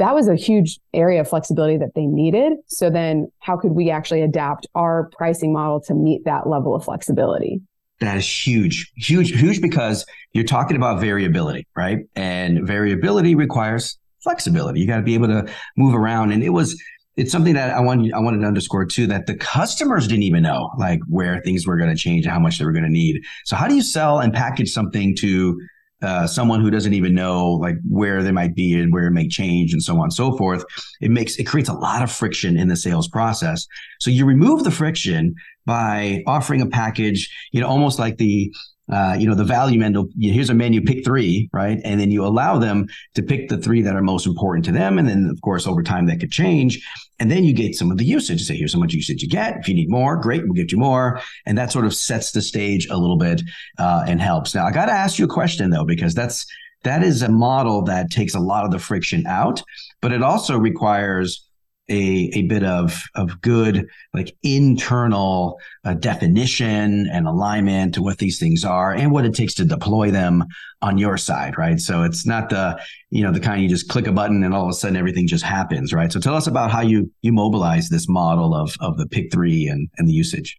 that 0.00 0.14
was 0.14 0.28
a 0.28 0.34
huge 0.34 0.80
area 0.94 1.20
of 1.20 1.28
flexibility 1.28 1.76
that 1.76 1.94
they 1.94 2.06
needed. 2.06 2.54
So 2.68 2.88
then 2.88 3.30
how 3.38 3.58
could 3.58 3.72
we 3.72 3.90
actually 3.90 4.22
adapt 4.22 4.66
our 4.74 5.10
pricing 5.16 5.52
model 5.52 5.78
to 5.82 5.94
meet 5.94 6.24
that 6.24 6.48
level 6.48 6.74
of 6.74 6.82
flexibility? 6.82 7.60
That 8.00 8.16
is 8.16 8.26
huge, 8.26 8.90
huge, 8.96 9.38
huge 9.38 9.60
because 9.60 10.06
you're 10.32 10.44
talking 10.44 10.74
about 10.74 11.00
variability, 11.00 11.66
right? 11.76 11.98
And 12.16 12.66
variability 12.66 13.34
requires 13.34 13.98
flexibility. 14.22 14.80
You 14.80 14.86
got 14.86 14.96
to 14.96 15.02
be 15.02 15.12
able 15.12 15.28
to 15.28 15.52
move 15.76 15.94
around. 15.94 16.32
And 16.32 16.42
it 16.42 16.48
was, 16.48 16.82
it's 17.16 17.30
something 17.30 17.52
that 17.52 17.70
I 17.70 17.80
wanted, 17.80 18.14
I 18.14 18.20
wanted 18.20 18.40
to 18.40 18.46
underscore 18.46 18.86
too, 18.86 19.06
that 19.08 19.26
the 19.26 19.34
customers 19.34 20.08
didn't 20.08 20.22
even 20.22 20.44
know 20.44 20.70
like 20.78 21.00
where 21.08 21.42
things 21.42 21.66
were 21.66 21.76
going 21.76 21.90
to 21.90 21.96
change 21.96 22.24
and 22.24 22.32
how 22.32 22.40
much 22.40 22.58
they 22.58 22.64
were 22.64 22.72
going 22.72 22.84
to 22.84 22.90
need. 22.90 23.20
So 23.44 23.54
how 23.54 23.68
do 23.68 23.74
you 23.74 23.82
sell 23.82 24.20
and 24.20 24.32
package 24.32 24.70
something 24.70 25.14
to 25.16 25.60
uh, 26.02 26.26
someone 26.26 26.60
who 26.60 26.70
doesn't 26.70 26.94
even 26.94 27.14
know 27.14 27.52
like 27.52 27.76
where 27.88 28.22
they 28.22 28.32
might 28.32 28.54
be 28.54 28.74
and 28.74 28.92
where 28.92 29.06
it 29.06 29.10
may 29.10 29.28
change 29.28 29.72
and 29.72 29.82
so 29.82 29.96
on 29.96 30.04
and 30.04 30.12
so 30.12 30.36
forth 30.36 30.64
it 31.00 31.10
makes 31.10 31.36
it 31.36 31.44
creates 31.44 31.68
a 31.68 31.74
lot 31.74 32.02
of 32.02 32.10
friction 32.10 32.56
in 32.56 32.68
the 32.68 32.76
sales 32.76 33.08
process. 33.08 33.66
So 34.00 34.10
you 34.10 34.24
remove 34.24 34.64
the 34.64 34.70
friction 34.70 35.34
by 35.66 36.22
offering 36.26 36.62
a 36.62 36.66
package 36.66 37.30
you 37.52 37.60
know 37.60 37.68
almost 37.68 37.98
like 37.98 38.16
the 38.16 38.52
uh, 38.90 39.16
you 39.18 39.26
know, 39.28 39.34
the 39.34 39.44
value 39.44 39.78
menu, 39.78 40.08
here's 40.18 40.50
a 40.50 40.54
menu, 40.54 40.82
pick 40.82 41.04
three, 41.04 41.48
right? 41.52 41.78
And 41.84 42.00
then 42.00 42.10
you 42.10 42.24
allow 42.24 42.58
them 42.58 42.86
to 43.14 43.22
pick 43.22 43.48
the 43.48 43.58
three 43.58 43.82
that 43.82 43.94
are 43.94 44.02
most 44.02 44.26
important 44.26 44.64
to 44.66 44.72
them. 44.72 44.98
And 44.98 45.08
then, 45.08 45.28
of 45.30 45.40
course, 45.42 45.66
over 45.66 45.82
time 45.82 46.06
that 46.06 46.20
could 46.20 46.32
change. 46.32 46.84
And 47.18 47.30
then 47.30 47.44
you 47.44 47.52
get 47.52 47.74
some 47.74 47.90
of 47.90 47.98
the 47.98 48.04
usage. 48.04 48.42
Say, 48.42 48.56
here's 48.56 48.72
how 48.72 48.80
much 48.80 48.94
usage 48.94 49.22
you 49.22 49.28
get. 49.28 49.58
If 49.58 49.68
you 49.68 49.74
need 49.74 49.90
more, 49.90 50.16
great, 50.16 50.42
we'll 50.44 50.54
give 50.54 50.72
you 50.72 50.78
more. 50.78 51.20
And 51.46 51.56
that 51.58 51.70
sort 51.70 51.84
of 51.84 51.94
sets 51.94 52.32
the 52.32 52.42
stage 52.42 52.86
a 52.88 52.96
little 52.96 53.18
bit 53.18 53.42
uh, 53.78 54.04
and 54.08 54.20
helps. 54.20 54.54
Now, 54.54 54.66
I 54.66 54.72
got 54.72 54.86
to 54.86 54.92
ask 54.92 55.18
you 55.18 55.24
a 55.24 55.28
question 55.28 55.70
though, 55.70 55.84
because 55.84 56.14
that's 56.14 56.46
that 56.82 57.02
is 57.02 57.22
a 57.22 57.28
model 57.28 57.82
that 57.82 58.10
takes 58.10 58.34
a 58.34 58.40
lot 58.40 58.64
of 58.64 58.70
the 58.70 58.78
friction 58.78 59.26
out, 59.26 59.62
but 60.00 60.12
it 60.12 60.22
also 60.22 60.56
requires 60.56 61.46
a, 61.90 62.30
a 62.34 62.42
bit 62.42 62.64
of 62.64 63.02
of 63.14 63.40
good 63.40 63.86
like 64.14 64.36
internal 64.42 65.58
uh, 65.84 65.94
definition 65.94 67.08
and 67.12 67.26
alignment 67.26 67.94
to 67.94 68.02
what 68.02 68.18
these 68.18 68.38
things 68.38 68.64
are 68.64 68.92
and 68.92 69.10
what 69.12 69.24
it 69.24 69.34
takes 69.34 69.54
to 69.54 69.64
deploy 69.64 70.10
them 70.10 70.44
on 70.82 70.96
your 70.96 71.16
side 71.16 71.58
right? 71.58 71.80
So 71.80 72.02
it's 72.02 72.24
not 72.24 72.48
the 72.48 72.80
you 73.10 73.22
know 73.22 73.32
the 73.32 73.40
kind 73.40 73.62
you 73.62 73.68
just 73.68 73.88
click 73.88 74.06
a 74.06 74.12
button 74.12 74.42
and 74.44 74.54
all 74.54 74.64
of 74.64 74.70
a 74.70 74.72
sudden 74.72 74.96
everything 74.96 75.26
just 75.26 75.44
happens 75.44 75.92
right? 75.92 76.12
So 76.12 76.20
tell 76.20 76.34
us 76.34 76.46
about 76.46 76.70
how 76.70 76.80
you 76.80 77.10
you 77.22 77.32
mobilize 77.32 77.88
this 77.88 78.08
model 78.08 78.54
of 78.54 78.74
of 78.80 78.96
the 78.96 79.06
pick 79.06 79.32
three 79.32 79.66
and 79.66 79.88
and 79.98 80.08
the 80.08 80.12
usage. 80.12 80.58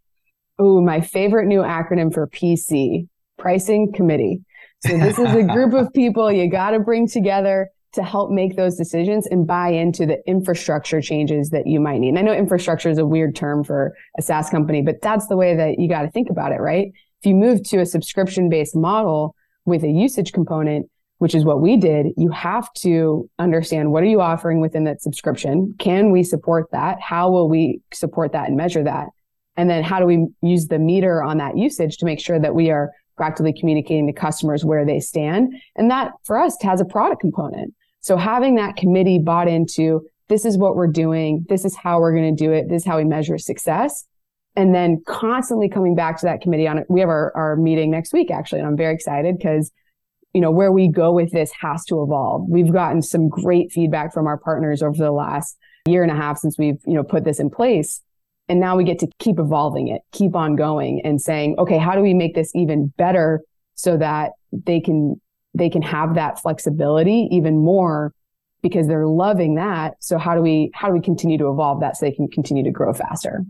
Oh 0.59 0.81
my 0.81 1.01
favorite 1.01 1.47
new 1.47 1.61
acronym 1.61 2.13
for 2.13 2.27
pc 2.27 3.07
pricing 3.37 3.91
committee. 3.93 4.41
So 4.85 4.97
this 4.97 5.17
is 5.17 5.33
a 5.33 5.43
group 5.43 5.73
of 5.73 5.91
people 5.95 6.31
you 6.31 6.49
got 6.49 6.71
to 6.71 6.79
bring 6.79 7.07
together 7.07 7.69
to 7.93 8.03
help 8.03 8.31
make 8.31 8.55
those 8.55 8.75
decisions 8.75 9.27
and 9.27 9.45
buy 9.45 9.69
into 9.69 10.05
the 10.05 10.17
infrastructure 10.27 11.01
changes 11.01 11.49
that 11.49 11.67
you 11.67 11.79
might 11.79 11.99
need. 11.99 12.09
And 12.09 12.19
I 12.19 12.21
know 12.21 12.33
infrastructure 12.33 12.89
is 12.89 12.97
a 12.97 13.05
weird 13.05 13.35
term 13.35 13.63
for 13.63 13.93
a 14.17 14.21
SaaS 14.21 14.49
company, 14.49 14.81
but 14.81 15.01
that's 15.01 15.27
the 15.27 15.37
way 15.37 15.55
that 15.55 15.79
you 15.79 15.89
got 15.89 16.03
to 16.03 16.11
think 16.11 16.29
about 16.29 16.51
it, 16.51 16.61
right? 16.61 16.87
If 17.21 17.25
you 17.25 17.35
move 17.35 17.63
to 17.69 17.79
a 17.79 17.85
subscription 17.85 18.49
based 18.49 18.75
model 18.75 19.35
with 19.65 19.83
a 19.83 19.89
usage 19.89 20.31
component, 20.31 20.89
which 21.19 21.35
is 21.35 21.45
what 21.45 21.61
we 21.61 21.77
did, 21.77 22.07
you 22.17 22.31
have 22.31 22.71
to 22.73 23.29
understand 23.37 23.91
what 23.91 24.01
are 24.01 24.07
you 24.07 24.21
offering 24.21 24.59
within 24.59 24.85
that 24.85 25.01
subscription? 25.01 25.75
Can 25.77 26.11
we 26.11 26.23
support 26.23 26.71
that? 26.71 26.99
How 26.99 27.29
will 27.29 27.47
we 27.47 27.81
support 27.93 28.31
that 28.31 28.47
and 28.47 28.57
measure 28.57 28.83
that? 28.83 29.07
And 29.55 29.69
then 29.69 29.83
how 29.83 29.99
do 29.99 30.05
we 30.05 30.25
use 30.41 30.67
the 30.67 30.79
meter 30.79 31.21
on 31.21 31.37
that 31.37 31.57
usage 31.57 31.97
to 31.97 32.05
make 32.05 32.19
sure 32.19 32.39
that 32.39 32.55
we 32.55 32.71
are 32.71 32.89
proactively 33.19 33.53
communicating 33.55 34.07
to 34.07 34.13
customers 34.13 34.65
where 34.65 34.83
they 34.85 34.99
stand? 34.99 35.53
And 35.75 35.91
that 35.91 36.13
for 36.23 36.39
us 36.39 36.57
has 36.63 36.81
a 36.81 36.85
product 36.85 37.21
component. 37.21 37.75
So 38.01 38.17
having 38.17 38.55
that 38.55 38.75
committee 38.75 39.19
bought 39.19 39.47
into 39.47 40.01
this 40.27 40.45
is 40.45 40.57
what 40.57 40.75
we're 40.75 40.87
doing. 40.87 41.45
This 41.49 41.65
is 41.65 41.75
how 41.75 41.99
we're 41.99 42.15
going 42.15 42.35
to 42.35 42.43
do 42.43 42.51
it. 42.51 42.69
This 42.69 42.83
is 42.83 42.87
how 42.87 42.97
we 42.97 43.03
measure 43.03 43.37
success. 43.37 44.05
And 44.55 44.73
then 44.73 45.01
constantly 45.07 45.69
coming 45.69 45.95
back 45.95 46.19
to 46.19 46.25
that 46.25 46.41
committee 46.41 46.67
on 46.67 46.77
it. 46.77 46.87
We 46.89 46.99
have 46.99 47.09
our, 47.09 47.31
our 47.35 47.55
meeting 47.55 47.91
next 47.91 48.13
week, 48.13 48.31
actually. 48.31 48.59
And 48.59 48.67
I'm 48.67 48.77
very 48.77 48.93
excited 48.93 49.37
because, 49.37 49.71
you 50.33 50.41
know, 50.41 50.51
where 50.51 50.71
we 50.71 50.87
go 50.87 51.11
with 51.11 51.31
this 51.31 51.51
has 51.61 51.85
to 51.85 52.01
evolve. 52.01 52.47
We've 52.49 52.71
gotten 52.71 53.01
some 53.01 53.29
great 53.29 53.71
feedback 53.71 54.13
from 54.13 54.27
our 54.27 54.37
partners 54.37 54.81
over 54.81 54.97
the 54.97 55.11
last 55.11 55.57
year 55.87 56.03
and 56.03 56.11
a 56.11 56.15
half 56.15 56.37
since 56.37 56.57
we've, 56.57 56.79
you 56.85 56.93
know, 56.93 57.03
put 57.03 57.23
this 57.23 57.39
in 57.39 57.49
place. 57.49 58.01
And 58.49 58.59
now 58.59 58.75
we 58.75 58.83
get 58.83 58.99
to 58.99 59.07
keep 59.19 59.39
evolving 59.39 59.87
it, 59.87 60.01
keep 60.11 60.35
on 60.35 60.55
going 60.55 61.01
and 61.05 61.21
saying, 61.21 61.55
okay, 61.57 61.77
how 61.77 61.95
do 61.95 62.01
we 62.01 62.13
make 62.13 62.35
this 62.35 62.51
even 62.55 62.93
better 62.97 63.41
so 63.75 63.97
that 63.97 64.31
they 64.51 64.79
can, 64.81 65.21
they 65.53 65.69
can 65.69 65.81
have 65.81 66.15
that 66.15 66.41
flexibility 66.41 67.27
even 67.31 67.57
more 67.57 68.13
because 68.61 68.87
they're 68.87 69.07
loving 69.07 69.55
that. 69.55 69.95
So 69.99 70.17
how 70.17 70.35
do 70.35 70.41
we, 70.41 70.71
how 70.73 70.87
do 70.87 70.93
we 70.93 71.01
continue 71.01 71.37
to 71.37 71.49
evolve 71.49 71.81
that 71.81 71.97
so 71.97 72.05
they 72.05 72.11
can 72.11 72.27
continue 72.27 72.63
to 72.63 72.71
grow 72.71 72.93
faster? 72.93 73.43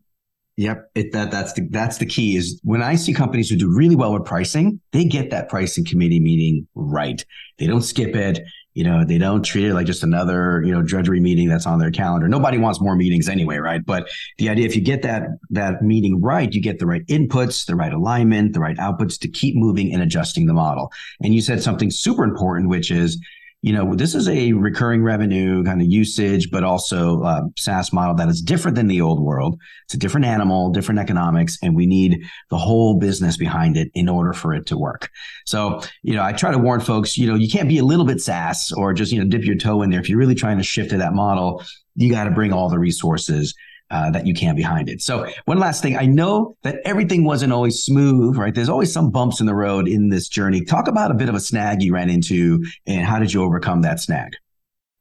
Yep, 0.58 0.92
it, 0.96 1.12
that 1.14 1.32
that's 1.32 1.54
the 1.54 1.68
that's 1.72 1.98
the 1.98 2.06
key. 2.06 2.36
Is 2.36 2.60
when 2.64 2.84
I 2.84 2.96
see 2.96 3.14
companies 3.14 3.50
who 3.50 3.56
do 3.56 3.74
really 3.74 3.96
well 3.96 4.14
with 4.14 4.26
pricing, 4.26 4.82
they 4.92 5.06
get 5.06 5.30
that 5.32 5.48
pricing 5.50 5.86
committee 5.86 6.20
meeting 6.20 6.68
right. 6.76 7.24
They 7.58 7.68
don't 7.68 7.82
skip 7.82 8.16
it. 8.16 8.42
You 8.74 8.86
know, 8.86 9.04
they 9.04 9.18
don't 9.18 9.44
treat 9.44 9.66
it 9.66 9.74
like 9.74 9.86
just 9.86 10.04
another 10.04 10.62
you 10.64 10.72
know 10.72 10.82
drudgery 10.82 11.20
meeting 11.20 11.50
that's 11.50 11.66
on 11.66 11.80
their 11.80 11.92
calendar. 11.92 12.28
Nobody 12.28 12.58
wants 12.58 12.80
more 12.80 12.96
meetings 12.96 13.28
anyway, 13.28 13.58
right? 13.58 13.86
But 13.86 14.10
the 14.38 14.50
idea, 14.50 14.66
if 14.66 14.76
you 14.76 14.82
get 14.82 15.02
that 15.02 15.28
that 15.50 15.82
meeting 15.82 16.22
right, 16.22 16.52
you 16.54 16.62
get 16.62 16.80
the 16.80 16.86
right 16.86 17.06
inputs, 17.08 17.66
the 17.66 17.76
right 17.76 17.94
alignment, 17.94 18.54
the 18.54 18.60
right 18.60 18.78
outputs 18.78 19.20
to 19.20 19.28
keep 19.28 19.56
moving 19.56 19.94
and 19.94 20.02
adjusting 20.02 20.46
the 20.46 20.54
model. 20.54 20.92
And 21.22 21.36
you 21.36 21.42
said 21.42 21.62
something 21.62 21.92
super 21.92 22.24
important, 22.24 22.70
which 22.70 22.92
is 22.92 23.20
you 23.62 23.72
know, 23.74 23.94
this 23.94 24.16
is 24.16 24.28
a 24.28 24.54
recurring 24.54 25.04
revenue 25.04 25.64
kind 25.64 25.82
of 25.82 25.88
usage, 25.88 26.50
but 26.50 26.64
also 26.64 27.22
uh, 27.22 27.44
SaaS 27.58 27.94
model 27.94 28.16
that 28.16 28.28
is 28.28 28.42
different 28.42 28.76
than 28.76 28.88
the 28.88 29.02
old 29.02 29.22
world. 29.22 29.60
It's 29.86 29.94
a 29.94 30.00
different 30.00 30.26
animal, 30.26 30.72
different 30.72 31.00
economics, 31.00 31.60
and 31.62 31.76
we 31.76 31.86
need 31.86 32.24
the 32.50 32.58
whole 32.58 32.98
business 32.98 33.38
behind 33.38 33.78
it 33.78 33.92
in 33.94 34.10
order 34.10 34.34
for 34.34 34.56
it 34.56 34.66
to 34.68 34.78
work. 34.78 35.12
So, 35.46 35.82
you 36.02 36.16
know, 36.16 36.24
I 36.24 36.34
try 36.34 36.52
to 36.52 36.58
warn 36.58 36.80
folks, 36.80 37.20
you 37.20 37.28
know, 37.28 37.36
you 37.36 37.50
can't 37.50 37.70
be 37.70 37.78
a 37.78 37.86
little 37.86 38.06
bit 38.06 38.20
SaaS 38.20 38.72
or 38.72 38.94
just, 38.94 39.12
you 39.12 39.20
know, 39.20 39.30
dip 39.30 39.46
your 39.46 39.58
toe 39.58 39.84
in 39.84 39.92
there. 39.92 40.00
If 40.00 40.10
you're 40.10 40.18
really 40.18 40.36
trying 40.36 40.58
to 40.58 40.64
shift 40.64 40.90
to 40.90 40.98
that 40.98 41.14
model, 41.14 41.64
you 41.96 42.10
got 42.10 42.24
to 42.24 42.32
bring 42.32 42.52
all 42.52 42.70
the 42.70 42.80
resources 42.80 43.54
uh, 43.92 44.10
that 44.10 44.26
you 44.26 44.34
can 44.34 44.56
behind 44.56 44.90
it. 44.90 45.02
So 45.02 45.28
one 45.46 45.60
last 45.60 45.84
thing, 45.84 45.98
I 45.98 46.06
know 46.06 46.56
that 46.64 46.78
everything 46.86 47.26
wasn't 47.26 47.54
always 47.54 47.84
smooth, 47.84 48.38
right? 48.38 48.56
There's 48.56 48.70
always 48.70 48.92
some 48.92 49.12
bumps 49.12 49.40
in 49.42 49.46
the 49.46 49.54
road 49.54 49.88
in 49.88 50.10
this 50.10 50.28
journey. 50.30 50.64
Talk 50.64 50.88
about 50.88 51.12
a 51.12 51.14
bit 51.14 51.30
of 51.30 51.36
a 51.36 51.40
snag 51.40 51.84
you 51.84 51.94
ran 51.94 52.10
into 52.10 52.66
and 52.88 53.06
how 53.06 53.20
did 53.20 53.34
you 53.34 53.44
overcome 53.44 53.82
that 53.82 54.00
snag? 54.00 54.32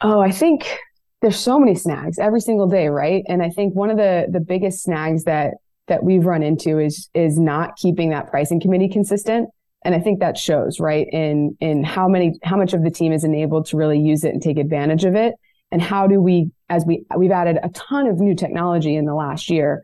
Oh, 0.01 0.21
I 0.21 0.33
think 0.33 0.77
there's 1.23 1.39
so 1.39 1.59
many 1.59 1.75
snags 1.75 2.19
every 2.19 2.41
single 2.41 2.67
day, 2.67 2.89
right? 2.89 3.23
And 3.29 3.43
I 3.43 3.51
think 3.51 3.75
one 3.75 3.91
of 3.91 3.97
the 3.97 4.27
the 4.31 4.41
biggest 4.41 4.83
snags 4.83 5.25
that 5.25 5.55
that 5.87 6.03
we've 6.03 6.25
run 6.27 6.43
into 6.43 6.79
is 6.79 7.09
is 7.15 7.39
not 7.39 7.77
keeping 7.77 8.11
that 8.11 8.29
pricing 8.29 8.61
committee 8.61 8.89
consistent. 8.89 9.51
And 9.85 9.95
I 9.95 10.01
think 10.01 10.21
that 10.21 10.37
shows, 10.37 10.81
right, 10.81 11.07
in 11.13 11.57
in 11.61 11.85
how 11.85 12.09
many 12.09 12.39
how 12.43 12.57
much 12.57 12.73
of 12.73 12.83
the 12.83 12.91
team 12.91 13.13
is 13.13 13.25
enabled 13.25 13.67
to 13.67 13.77
really 13.77 13.99
use 13.99 14.25
it 14.25 14.33
and 14.33 14.43
take 14.43 14.59
advantage 14.59 15.05
of 15.05 15.15
it 15.15 15.35
and 15.73 15.81
how 15.83 16.07
do 16.07 16.21
we 16.21 16.51
as 16.69 16.85
we 16.85 17.05
we've 17.17 17.31
added 17.31 17.59
a 17.63 17.69
ton 17.71 18.07
of 18.07 18.19
new 18.19 18.35
technology 18.35 18.97
in 18.97 19.05
the 19.05 19.15
last 19.15 19.51
year 19.51 19.83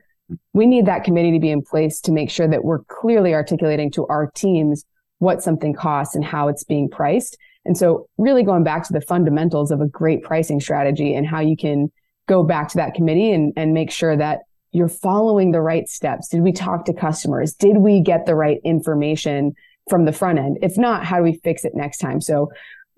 we 0.53 0.67
need 0.67 0.87
that 0.87 1.05
committee 1.05 1.33
to 1.33 1.39
be 1.39 1.51
in 1.51 1.63
place 1.63 2.01
to 2.01 2.13
make 2.13 2.31
sure 2.31 2.49
that 2.49 2.65
we're 2.65 2.83
clearly 2.85 3.35
articulating 3.35 3.91
to 3.93 4.07
our 4.09 4.31
teams 4.33 4.85
what 5.19 5.43
something 5.43 5.73
costs 5.73 6.15
and 6.15 6.25
how 6.25 6.49
it's 6.49 6.65
being 6.65 6.89
priced. 6.89 7.39
And 7.65 7.77
so 7.77 8.09
really 8.19 8.43
going 8.43 8.65
back 8.65 8.87
to 8.87 8.93
the 8.93 9.01
fundamentals 9.01 9.71
of 9.71 9.81
a 9.81 9.87
great 9.87 10.23
pricing 10.23 10.61
strategy 10.61 11.15
and 11.15 11.27
how 11.27 11.41
you 11.41 11.57
can 11.57 11.91
go 12.27 12.43
back 12.43 12.69
to 12.71 12.77
that 12.77 12.95
committee 12.95 13.33
and, 13.33 13.53
and 13.57 13.73
make 13.73 13.91
sure 13.91 14.17
that 14.17 14.41
you're 14.73 14.89
following 14.89 15.53
the 15.53 15.61
right 15.61 15.89
steps. 15.89 16.29
Did 16.29 16.43
we 16.43 16.53
talk 16.53 16.85
to 16.87 16.93
customers? 16.93 17.55
Did 17.55 17.79
we 17.79 18.01
get 18.01 18.27
the 18.27 18.35
right 18.35 18.59
information 18.63 19.55
from 19.89 20.05
the 20.05 20.13
front 20.13 20.39
end? 20.39 20.59
If 20.61 20.77
not 20.77 21.05
how 21.05 21.19
do 21.19 21.23
we 21.23 21.41
fix 21.45 21.65
it 21.65 21.75
next 21.75 21.99
time? 21.99 22.21
So 22.21 22.51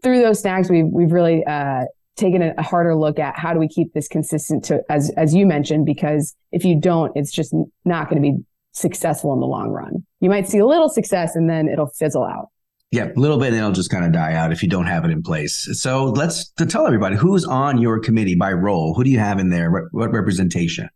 through 0.03 0.21
those 0.21 0.41
snags 0.41 0.71
we've, 0.71 0.87
we've 0.87 1.13
really 1.13 1.45
uh, 1.45 1.85
taken 2.19 2.43
a, 2.43 2.63
harder 2.63 2.95
look 2.95 3.19
at 3.19 3.39
how 3.39 3.53
do 3.55 3.59
we 3.59 3.69
keep 3.69 3.93
this 3.95 4.09
consistent 4.09 4.65
to 4.65 4.83
as 4.91 5.11
as 5.17 5.35
you 5.35 5.47
mentioned 5.47 5.87
because 5.87 6.35
if 6.53 6.65
you 6.65 6.79
don't 6.79 7.13
it's 7.15 7.33
just 7.33 7.55
not 7.85 8.11
going 8.11 8.21
to 8.21 8.31
be 8.31 8.37
successful 8.73 9.33
in 9.33 9.41
the 9.41 9.47
long 9.47 9.71
run 9.71 10.05
you 10.21 10.29
might 10.29 10.49
see 10.49 10.59
a 10.59 10.67
little 10.67 10.89
success 10.89 11.35
and 11.35 11.49
then 11.49 11.69
it'll 11.69 11.87
fizzle 11.87 12.25
out 12.25 12.49
yeah, 12.91 13.09
a 13.15 13.21
little 13.21 13.37
bit, 13.37 13.49
and 13.49 13.57
it'll 13.57 13.73
just 13.73 13.91
kind 13.91 14.07
of 14.07 14.13
die 14.13 14.33
out 14.33 14.51
if 14.51 14.63
you 14.63 14.69
don't 14.69 14.87
have 14.87 15.05
it 15.05 15.11
in 15.11 15.23
place. 15.23 15.69
So 15.73 16.07
let's 16.07 16.49
to 16.53 16.65
tell 16.65 16.87
everybody 16.87 17.17
who's 17.17 17.45
on 17.45 17.79
your 17.79 18.01
committee 18.01 18.35
by 18.35 18.53
role. 18.53 18.95
Who 18.95 19.05
do 19.05 19.11
you 19.11 19.19
have 19.19 19.39
in 19.39 19.51
there? 19.51 19.71
What, 19.71 19.83
what 19.91 20.11
representation? 20.11 20.89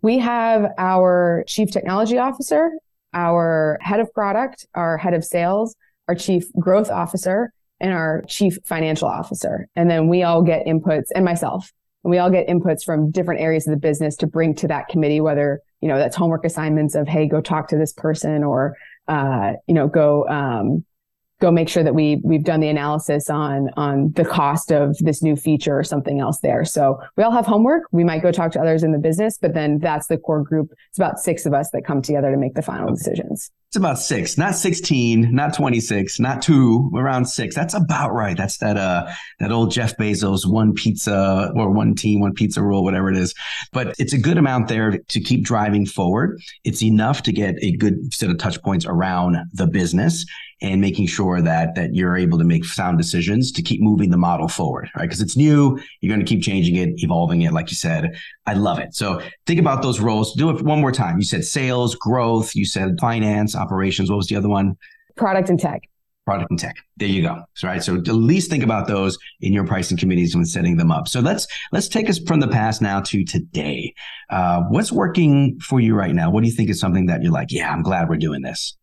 We 0.00 0.18
have 0.18 0.70
our 0.78 1.44
chief 1.48 1.72
technology 1.72 2.18
officer, 2.18 2.70
our 3.14 3.78
head 3.80 3.98
of 3.98 4.12
product, 4.14 4.64
our 4.74 4.96
head 4.96 5.14
of 5.14 5.24
sales, 5.24 5.74
our 6.06 6.14
chief 6.14 6.44
growth 6.52 6.90
officer, 6.90 7.52
and 7.82 7.92
our 7.92 8.22
chief 8.28 8.56
financial 8.64 9.08
officer. 9.08 9.68
And 9.76 9.90
then 9.90 10.08
we 10.08 10.22
all 10.22 10.40
get 10.40 10.64
inputs 10.66 11.06
and 11.14 11.24
myself. 11.24 11.70
And 12.04 12.10
we 12.10 12.18
all 12.18 12.30
get 12.30 12.46
inputs 12.46 12.84
from 12.84 13.10
different 13.10 13.40
areas 13.40 13.66
of 13.66 13.72
the 13.72 13.78
business 13.78 14.16
to 14.16 14.26
bring 14.26 14.54
to 14.56 14.68
that 14.68 14.88
committee, 14.88 15.20
whether, 15.20 15.60
you 15.80 15.88
know, 15.88 15.98
that's 15.98 16.16
homework 16.16 16.44
assignments 16.44 16.94
of, 16.94 17.08
hey, 17.08 17.26
go 17.26 17.40
talk 17.40 17.68
to 17.68 17.76
this 17.76 17.92
person 17.92 18.44
or, 18.44 18.76
uh, 19.08 19.52
you 19.66 19.74
know, 19.74 19.88
go, 19.88 20.26
um, 20.28 20.84
go 21.42 21.50
make 21.50 21.68
sure 21.68 21.82
that 21.82 21.94
we 21.94 22.20
we've 22.22 22.44
done 22.44 22.60
the 22.60 22.68
analysis 22.68 23.28
on 23.28 23.68
on 23.76 24.12
the 24.12 24.24
cost 24.24 24.70
of 24.70 24.96
this 24.98 25.22
new 25.22 25.36
feature 25.36 25.76
or 25.76 25.82
something 25.82 26.20
else 26.20 26.38
there. 26.38 26.64
So 26.64 26.98
we 27.16 27.24
all 27.24 27.32
have 27.32 27.44
homework. 27.44 27.82
We 27.90 28.04
might 28.04 28.22
go 28.22 28.30
talk 28.30 28.52
to 28.52 28.60
others 28.60 28.84
in 28.84 28.92
the 28.92 28.98
business, 28.98 29.36
but 29.38 29.52
then 29.52 29.80
that's 29.80 30.06
the 30.06 30.16
core 30.16 30.42
group. 30.42 30.72
It's 30.88 30.98
about 30.98 31.18
six 31.18 31.44
of 31.44 31.52
us 31.52 31.70
that 31.72 31.84
come 31.84 32.00
together 32.00 32.30
to 32.30 32.36
make 32.38 32.54
the 32.54 32.62
final 32.62 32.94
decisions. 32.94 33.50
It's 33.72 33.76
about 33.78 33.98
six, 33.98 34.36
not 34.36 34.54
16, 34.54 35.34
not 35.34 35.54
26, 35.54 36.20
not 36.20 36.42
two, 36.42 36.90
around 36.94 37.24
six. 37.24 37.54
That's 37.54 37.72
about 37.72 38.12
right. 38.12 38.36
That's 38.36 38.58
that, 38.58 38.76
uh, 38.76 39.10
that 39.40 39.50
old 39.50 39.70
Jeff 39.70 39.96
Bezos 39.96 40.46
one 40.46 40.74
pizza 40.74 41.50
or 41.56 41.70
one 41.70 41.94
team, 41.94 42.20
one 42.20 42.34
pizza 42.34 42.62
rule, 42.62 42.84
whatever 42.84 43.08
it 43.08 43.16
is. 43.16 43.34
But 43.72 43.94
it's 43.98 44.12
a 44.12 44.18
good 44.18 44.36
amount 44.36 44.68
there 44.68 44.98
to 44.98 45.20
keep 45.22 45.42
driving 45.42 45.86
forward. 45.86 46.38
It's 46.64 46.82
enough 46.82 47.22
to 47.22 47.32
get 47.32 47.54
a 47.62 47.74
good 47.74 48.12
set 48.12 48.28
of 48.28 48.36
touch 48.36 48.60
points 48.60 48.84
around 48.84 49.38
the 49.54 49.66
business 49.66 50.26
and 50.62 50.80
making 50.80 51.08
sure 51.08 51.42
that 51.42 51.74
that 51.74 51.94
you're 51.94 52.16
able 52.16 52.38
to 52.38 52.44
make 52.44 52.64
sound 52.64 52.96
decisions 52.96 53.50
to 53.52 53.62
keep 53.62 53.82
moving 53.82 54.10
the 54.10 54.16
model 54.16 54.48
forward, 54.48 54.88
right? 54.96 55.02
Because 55.02 55.20
it's 55.20 55.36
new, 55.36 55.78
you're 56.00 56.14
going 56.14 56.24
to 56.24 56.28
keep 56.28 56.42
changing 56.42 56.76
it, 56.76 56.90
evolving 57.02 57.42
it, 57.42 57.52
like 57.52 57.70
you 57.70 57.76
said. 57.76 58.16
I 58.46 58.54
love 58.54 58.78
it. 58.78 58.94
So 58.94 59.20
think 59.46 59.60
about 59.60 59.82
those 59.82 60.00
roles. 60.00 60.34
Do 60.34 60.50
it 60.50 60.62
one 60.62 60.80
more 60.80 60.92
time. 60.92 61.18
You 61.18 61.24
said 61.24 61.44
sales, 61.44 61.94
growth. 61.96 62.54
You 62.54 62.64
said 62.64 62.96
finance, 63.00 63.56
operations. 63.56 64.08
What 64.08 64.16
was 64.16 64.28
the 64.28 64.36
other 64.36 64.48
one? 64.48 64.76
Product 65.16 65.50
and 65.50 65.58
tech. 65.58 65.82
Product 66.24 66.50
and 66.50 66.58
tech. 66.58 66.76
There 66.98 67.08
you 67.08 67.22
go. 67.22 67.42
Right. 67.64 67.82
So 67.82 67.96
at 67.96 68.06
least 68.06 68.48
think 68.48 68.62
about 68.62 68.86
those 68.86 69.18
in 69.40 69.52
your 69.52 69.66
pricing 69.66 69.96
committees 69.96 70.36
when 70.36 70.44
setting 70.44 70.76
them 70.76 70.92
up. 70.92 71.08
So 71.08 71.18
let's 71.18 71.48
let's 71.72 71.88
take 71.88 72.08
us 72.08 72.20
from 72.20 72.38
the 72.38 72.46
past 72.46 72.80
now 72.80 73.00
to 73.00 73.24
today. 73.24 73.92
Uh, 74.30 74.62
what's 74.68 74.92
working 74.92 75.58
for 75.58 75.80
you 75.80 75.96
right 75.96 76.14
now? 76.14 76.30
What 76.30 76.44
do 76.44 76.48
you 76.48 76.54
think 76.54 76.70
is 76.70 76.78
something 76.78 77.06
that 77.06 77.22
you're 77.22 77.32
like, 77.32 77.50
yeah, 77.50 77.72
I'm 77.72 77.82
glad 77.82 78.08
we're 78.08 78.16
doing 78.18 78.42
this? 78.42 78.76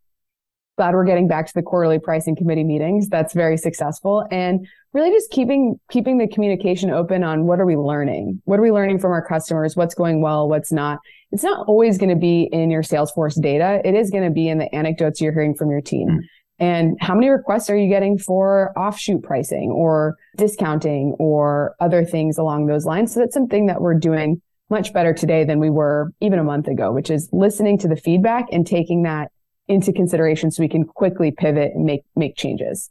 Glad 0.79 0.95
we're 0.95 1.03
getting 1.03 1.27
back 1.27 1.45
to 1.45 1.53
the 1.53 1.61
quarterly 1.61 1.99
pricing 1.99 2.37
committee 2.37 2.63
meetings. 2.63 3.09
That's 3.09 3.33
very 3.33 3.57
successful. 3.57 4.25
And 4.31 4.65
really 4.93 5.11
just 5.11 5.29
keeping 5.29 5.77
keeping 5.91 6.17
the 6.17 6.27
communication 6.29 6.89
open 6.89 7.21
on 7.21 7.45
what 7.47 7.59
are 7.59 7.65
we 7.65 7.75
learning? 7.75 8.41
What 8.45 8.59
are 8.59 8.61
we 8.61 8.71
learning 8.71 8.99
from 8.99 9.11
our 9.11 9.25
customers? 9.25 9.75
What's 9.75 9.93
going 9.93 10.21
well? 10.21 10.47
What's 10.47 10.71
not? 10.71 10.99
It's 11.31 11.43
not 11.43 11.67
always 11.67 11.97
going 11.97 12.11
to 12.11 12.15
be 12.15 12.43
in 12.53 12.71
your 12.71 12.81
Salesforce 12.81 13.41
data. 13.41 13.81
It 13.83 13.93
is 13.93 14.09
going 14.09 14.23
to 14.23 14.29
be 14.29 14.47
in 14.47 14.57
the 14.57 14.73
anecdotes 14.73 15.19
you're 15.19 15.33
hearing 15.33 15.53
from 15.53 15.69
your 15.69 15.81
team. 15.81 16.07
Mm. 16.07 16.19
And 16.61 16.97
how 17.01 17.13
many 17.13 17.27
requests 17.27 17.69
are 17.69 17.77
you 17.77 17.89
getting 17.89 18.17
for 18.17 18.71
offshoot 18.77 19.21
pricing 19.21 19.71
or 19.71 20.15
discounting 20.37 21.13
or 21.19 21.75
other 21.81 22.05
things 22.05 22.37
along 22.37 22.67
those 22.67 22.85
lines? 22.85 23.13
So 23.13 23.19
that's 23.19 23.33
something 23.33 23.65
that 23.65 23.81
we're 23.81 23.99
doing 23.99 24.41
much 24.69 24.93
better 24.93 25.13
today 25.13 25.43
than 25.43 25.59
we 25.59 25.69
were 25.69 26.13
even 26.21 26.39
a 26.39 26.43
month 26.43 26.67
ago, 26.67 26.93
which 26.93 27.09
is 27.09 27.27
listening 27.33 27.77
to 27.79 27.89
the 27.89 27.97
feedback 27.97 28.45
and 28.53 28.65
taking 28.65 29.03
that 29.03 29.29
into 29.69 29.93
consideration 29.93 30.51
so 30.51 30.61
we 30.61 30.67
can 30.67 30.83
quickly 30.83 31.31
pivot 31.31 31.71
and 31.73 31.85
make 31.85 32.01
make 32.15 32.35
changes. 32.35 32.89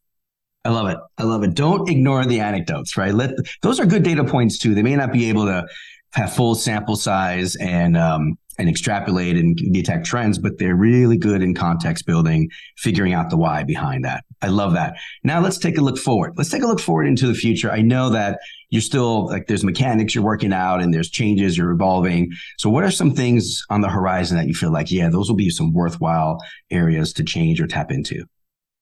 I 0.65 0.71
love 0.71 0.89
it. 0.89 0.99
I 1.19 1.25
love 1.25 1.43
it. 1.43 1.55
Don't 1.55 1.89
ignore 1.89 2.25
the 2.25 2.41
anecdotes, 2.41 2.97
right? 2.97 3.15
Let 3.15 3.33
those 3.63 3.81
are 3.81 3.87
good 3.87 4.03
data 4.03 4.25
points 4.25 4.59
too. 4.59 4.75
They 4.75 4.83
may 4.83 4.97
not 4.97 5.13
be 5.13 5.29
able 5.29 5.47
to 5.47 5.67
have 6.13 6.35
full 6.35 6.55
sample 6.55 6.97
size 6.97 7.57
and 7.57 7.97
um, 7.97 8.39
and 8.59 8.69
extrapolate 8.69 9.37
and 9.37 9.57
detect 9.73 10.05
trends, 10.05 10.39
but 10.39 10.59
they're 10.59 10.75
really 10.75 11.17
good 11.17 11.43
in 11.43 11.55
context 11.55 12.07
building, 12.07 12.51
figuring 12.77 13.15
out 13.15 13.31
the 13.31 13.37
why 13.37 13.63
behind 13.63 14.05
that. 14.05 14.25
I 14.43 14.49
love 14.49 14.73
that. 14.75 14.97
Now 15.23 15.41
let's 15.41 15.59
take 15.59 15.79
a 15.79 15.81
look 15.81 15.97
forward. 15.97 16.35
Let's 16.37 16.51
take 16.51 16.63
a 16.63 16.67
look 16.67 16.81
forward 16.81 17.07
into 17.07 17.27
the 17.27 17.35
future. 17.35 17.71
I 17.71 17.83
know 17.83 18.11
that 18.11 18.41
you're 18.71 18.83
still 18.83 19.27
like 19.27 19.47
there's 19.47 19.65
mechanics 19.65 20.15
you're 20.15 20.25
working 20.25 20.53
out 20.53 20.83
and 20.83 20.93
there's 20.93 21.09
changes 21.09 21.57
you're 21.57 21.71
evolving. 21.71 22.31
So 22.59 22.69
what 22.69 22.85
are 22.85 22.91
some 22.91 23.13
things 23.13 23.63
on 23.71 23.81
the 23.81 23.89
horizon 23.89 24.37
that 24.37 24.47
you 24.47 24.55
feel 24.55 24.73
like, 24.73 24.91
yeah, 24.91 25.09
those 25.09 25.29
will 25.29 25.37
be 25.37 25.51
some 25.51 25.73
worthwhile 25.73 26.39
areas 26.71 27.13
to 27.15 27.25
change 27.25 27.61
or 27.61 27.67
tap 27.67 27.91
into? 27.91 28.25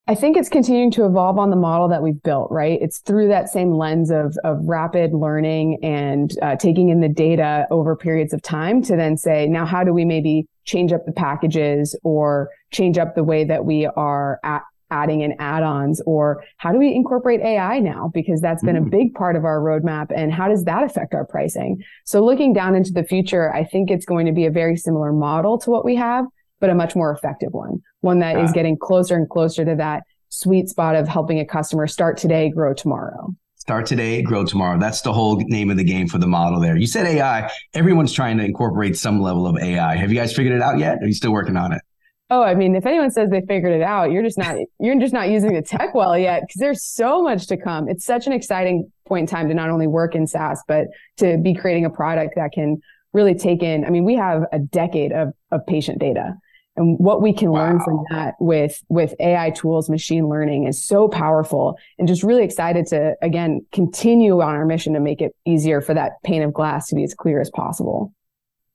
I 0.09 0.15
think 0.15 0.37
it's 0.37 0.49
continuing 0.49 0.93
to 0.93 1.05
evolve 1.05 1.37
on 1.37 1.51
the 1.51 1.57
model 1.57 1.89
that 1.89 2.01
we've 2.01 2.23
built, 2.23 2.49
right? 2.53 2.79
It's 2.81 2.99
through 3.01 3.27
that 3.29 3.49
same 3.49 3.73
lens 3.73 4.13
of, 4.13 4.37
of 4.45 4.59
rapid 4.63 5.13
learning 5.13 5.83
and 5.83 6.33
uh, 6.43 6.55
taking 6.55 6.91
in 6.91 7.01
the 7.01 7.09
data 7.09 7.67
over 7.73 7.97
periods 7.97 8.33
of 8.33 8.41
time 8.41 8.83
to 8.83 8.95
then 8.95 9.17
say, 9.17 9.49
now, 9.49 9.67
how 9.67 9.83
do 9.83 9.93
we 9.93 10.05
maybe 10.05 10.47
change 10.65 10.93
up 10.93 11.05
the 11.07 11.13
packages 11.13 11.99
or 12.05 12.51
change 12.71 12.99
up 12.99 13.17
the 13.17 13.25
way 13.25 13.43
that 13.45 13.65
we 13.65 13.87
are 13.87 14.39
at 14.45 14.63
adding 14.93 15.23
in 15.23 15.35
add-ons 15.41 16.01
or 16.07 16.45
how 16.59 16.71
do 16.71 16.79
we 16.79 16.95
incorporate 16.95 17.41
AI 17.41 17.81
now? 17.81 18.09
Because 18.15 18.41
that's 18.41 18.63
been 18.63 18.77
mm. 18.77 18.87
a 18.87 18.89
big 18.89 19.13
part 19.13 19.35
of 19.35 19.45
our 19.45 19.59
roadmap. 19.59 20.13
And 20.15 20.33
how 20.33 20.47
does 20.47 20.63
that 20.65 20.85
affect 20.85 21.15
our 21.15 21.25
pricing? 21.25 21.83
So 22.05 22.25
looking 22.25 22.53
down 22.53 22.77
into 22.77 22.93
the 22.93 23.03
future, 23.03 23.53
I 23.53 23.65
think 23.65 23.91
it's 23.91 24.07
going 24.07 24.27
to 24.27 24.33
be 24.33 24.47
a 24.47 24.53
very 24.53 24.77
similar 24.77 25.13
model 25.13 25.59
to 25.59 25.71
what 25.71 25.85
we 25.85 25.97
have, 25.97 26.27
but 26.61 26.71
a 26.71 26.75
much 26.75 26.97
more 26.97 27.13
effective 27.13 27.53
one, 27.53 27.81
one 28.01 28.19
that 28.21 28.39
is 28.39 28.53
getting 28.53 28.77
closer 28.77 29.15
and 29.15 29.29
closer 29.29 29.65
to 29.65 29.75
that 29.77 30.03
sweet 30.29 30.69
spot 30.69 30.97
of 30.97 31.09
helping 31.09 31.39
a 31.39 31.45
customer 31.45 31.87
start 31.87 32.17
today, 32.17 32.51
grow 32.51 32.75
tomorrow. 32.75 33.35
Start 33.57 33.87
today, 33.87 34.23
grow 34.23 34.45
tomorrow. 34.45 34.79
That's 34.79 35.01
the 35.01 35.13
whole 35.13 35.37
name 35.37 35.71
of 35.71 35.77
the 35.77 35.85
game 35.85 36.07
for 36.07 36.19
the 36.19 36.27
model 36.27 36.61
there. 36.61 36.77
You 36.77 36.87
said 36.87 37.07
AI. 37.07 37.51
Everyone's 37.75 38.13
trying 38.13 38.39
to 38.39 38.45
incorporate 38.45 38.97
some 38.97 39.21
level 39.21 39.47
of 39.47 39.57
AI. 39.59 39.97
Have 39.97 40.13
you 40.13 40.17
guys 40.17 40.33
figured 40.35 40.55
it 40.55 40.63
out 40.63 40.79
yet? 40.79 40.99
are 41.03 41.07
you 41.07 41.13
still 41.13 41.33
working 41.33 41.57
on 41.57 41.73
it? 41.73 41.83
Oh, 42.29 42.43
I 42.43 42.55
mean, 42.55 42.75
if 42.75 42.87
anyone 42.87 43.11
says 43.11 43.31
they 43.31 43.41
figured 43.41 43.73
it 43.73 43.83
out, 43.83 44.11
you're 44.11 44.23
just 44.23 44.39
not 44.39 44.57
you're 44.81 44.99
just 44.99 45.13
not 45.13 45.29
using 45.29 45.53
the 45.53 45.63
tech 45.63 45.95
well 45.95 46.19
yet 46.19 46.43
because 46.43 46.59
there's 46.59 46.85
so 46.85 47.23
much 47.23 47.47
to 47.49 47.57
come. 47.57 47.89
It's 47.89 48.05
such 48.05 48.27
an 48.27 48.33
exciting 48.33 48.91
point 49.07 49.29
in 49.31 49.35
time 49.35 49.49
to 49.49 49.55
not 49.55 49.71
only 49.71 49.87
work 49.87 50.15
in 50.17 50.27
SaaS, 50.27 50.63
but 50.67 50.87
to 51.19 51.39
be 51.39 51.55
creating 51.55 51.85
a 51.85 51.91
product 51.91 52.35
that 52.37 52.51
can 52.53 52.79
really 53.13 53.35
take 53.35 53.63
in. 53.63 53.85
I 53.85 53.91
mean, 53.91 54.05
we 54.05 54.17
have 54.17 54.43
a 54.53 54.59
decade 54.59 55.13
of 55.13 55.35
of 55.53 55.65
patient 55.67 56.01
data 56.01 56.35
and 56.77 56.99
what 56.99 57.23
we 57.23 57.33
can 57.33 57.51
wow. 57.51 57.61
learn 57.61 57.81
from 57.81 58.05
that 58.11 58.35
with 58.39 58.83
with 58.89 59.15
AI 59.21 59.51
tools, 59.51 59.89
machine 59.89 60.29
learning 60.29 60.67
is 60.67 60.83
so 60.83 61.09
powerful 61.09 61.79
and 61.99 62.07
just 62.07 62.23
really 62.23 62.45
excited 62.45 62.87
to 62.89 63.15
again 63.23 63.65
continue 63.73 64.41
on 64.41 64.55
our 64.55 64.67
mission 64.67 64.93
to 64.95 65.01
make 65.01 65.21
it 65.21 65.35
easier 65.45 65.81
for 65.81 65.95
that 65.95 66.23
pane 66.25 66.43
of 66.43 66.53
glass 66.53 66.89
to 66.89 66.95
be 66.95 67.05
as 67.05 67.15
clear 67.15 67.41
as 67.41 67.51
possible. 67.51 68.13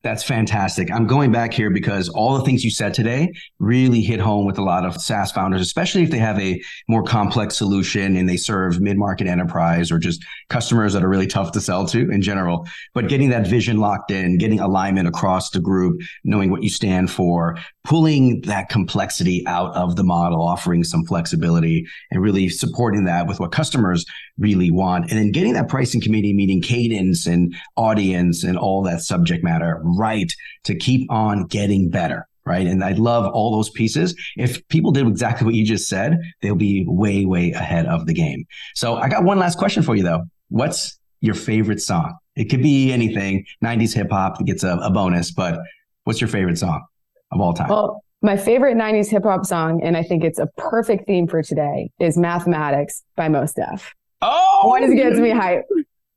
That's 0.04 0.24
fantastic. 0.24 0.90
I'm 0.92 1.06
going 1.06 1.32
back 1.32 1.54
here 1.54 1.70
because 1.70 2.10
all 2.10 2.36
the 2.36 2.44
things 2.44 2.64
you 2.64 2.72
said 2.72 2.94
today 2.96 3.32
really 3.60 4.02
hit 4.02 4.20
home 4.20 4.48
with 4.48 4.58
a 4.58 4.64
lot 4.64 4.84
of 4.84 5.00
SaaS 5.00 5.32
founders, 5.32 5.62
especially 5.62 6.02
if 6.02 6.10
they 6.10 6.18
have 6.18 6.40
a 6.40 6.60
more 6.88 7.04
complex 7.04 7.56
solution 7.56 8.16
and 8.16 8.28
they 8.28 8.38
serve 8.38 8.82
mid 8.82 8.98
market 8.98 9.28
enterprise 9.28 9.92
or 9.92 10.00
just 10.00 10.26
customers 10.50 10.94
that 10.94 11.04
are 11.04 11.10
really 11.10 11.28
tough 11.28 11.52
to 11.52 11.62
sell 11.62 11.86
to 11.86 12.10
in 12.10 12.22
general. 12.22 12.68
But 12.96 13.10
getting 13.10 13.30
that 13.30 13.46
vision 13.46 13.78
locked 13.78 14.10
in, 14.10 14.40
getting 14.40 14.60
alignment 14.60 15.08
across 15.08 15.52
the 15.52 15.60
group, 15.60 16.02
knowing 16.24 16.50
what 16.50 16.64
you 16.64 16.70
stand 16.70 17.12
for, 17.12 17.60
pulling 17.84 18.42
that 18.42 18.70
complexity 18.70 19.44
out 19.48 19.74
of 19.76 19.96
the 19.96 20.04
model, 20.04 20.42
offering 20.42 20.84
some 20.84 21.04
flexibility 21.06 21.86
and 22.12 22.22
really 22.22 22.48
supporting 22.50 23.06
that 23.06 23.28
with 23.28 23.40
what 23.40 23.52
customers 23.52 24.06
really 24.38 24.70
want. 24.70 25.10
And 25.10 25.20
then 25.20 25.32
getting 25.32 25.54
that 25.54 25.68
pricing 25.68 26.02
committee 26.02 26.34
meeting 26.34 26.62
cadence 26.62 27.26
and 27.26 27.56
audience 27.76 28.44
and 28.44 28.58
all 28.58 28.84
that 28.84 29.02
subject 29.02 29.44
matter 29.44 29.80
right 29.84 30.32
to 30.66 30.76
keep 30.76 31.12
on 31.12 31.46
getting 31.48 31.90
better. 31.90 32.28
Right. 32.44 32.66
And 32.66 32.84
I 32.84 32.94
love 32.94 33.32
all 33.32 33.52
those 33.52 33.70
pieces. 33.70 34.16
If 34.36 34.68
people 34.68 34.92
did 34.92 35.08
exactly 35.08 35.46
what 35.46 35.54
you 35.54 35.64
just 35.64 35.88
said, 35.88 36.18
they'll 36.42 36.56
be 36.56 36.84
way, 36.88 37.24
way 37.24 37.52
ahead 37.52 37.86
of 37.86 38.08
the 38.08 38.14
game. 38.14 38.46
So 38.74 38.96
I 38.96 39.10
got 39.10 39.24
one 39.24 39.38
last 39.38 39.60
question 39.60 39.84
for 39.84 39.96
you 39.96 40.02
though. 40.02 40.24
What's 40.50 41.00
your 41.22 41.36
favorite 41.36 41.82
song? 41.82 42.18
It 42.36 42.46
could 42.46 42.64
be 42.64 42.92
anything, 42.92 43.46
90s 43.64 43.94
hip 43.94 44.10
hop 44.10 44.44
gets 44.44 44.64
a, 44.64 44.76
a 44.78 44.90
bonus, 44.90 45.32
but 45.32 45.60
what's 46.04 46.20
your 46.20 46.30
favorite 46.30 46.58
song 46.58 46.84
of 47.32 47.42
all 47.42 47.54
time? 47.54 47.70
Well, 47.70 48.04
my 48.22 48.38
favorite 48.38 48.78
90s 48.78 49.10
hip 49.10 49.24
hop 49.24 49.46
song, 49.46 49.82
and 49.84 49.98
I 49.98 50.04
think 50.04 50.24
it's 50.24 50.40
a 50.40 50.48
perfect 50.58 51.08
theme 51.08 51.28
for 51.28 51.42
today, 51.42 51.90
is 52.00 52.18
Mathematics 52.18 53.04
by 53.16 53.30
Mos 53.30 53.54
Def. 53.54 53.94
Oh, 54.22 54.62
always 54.64 54.94
gets 54.94 55.20
me 55.20 55.32
hype. 55.32 55.66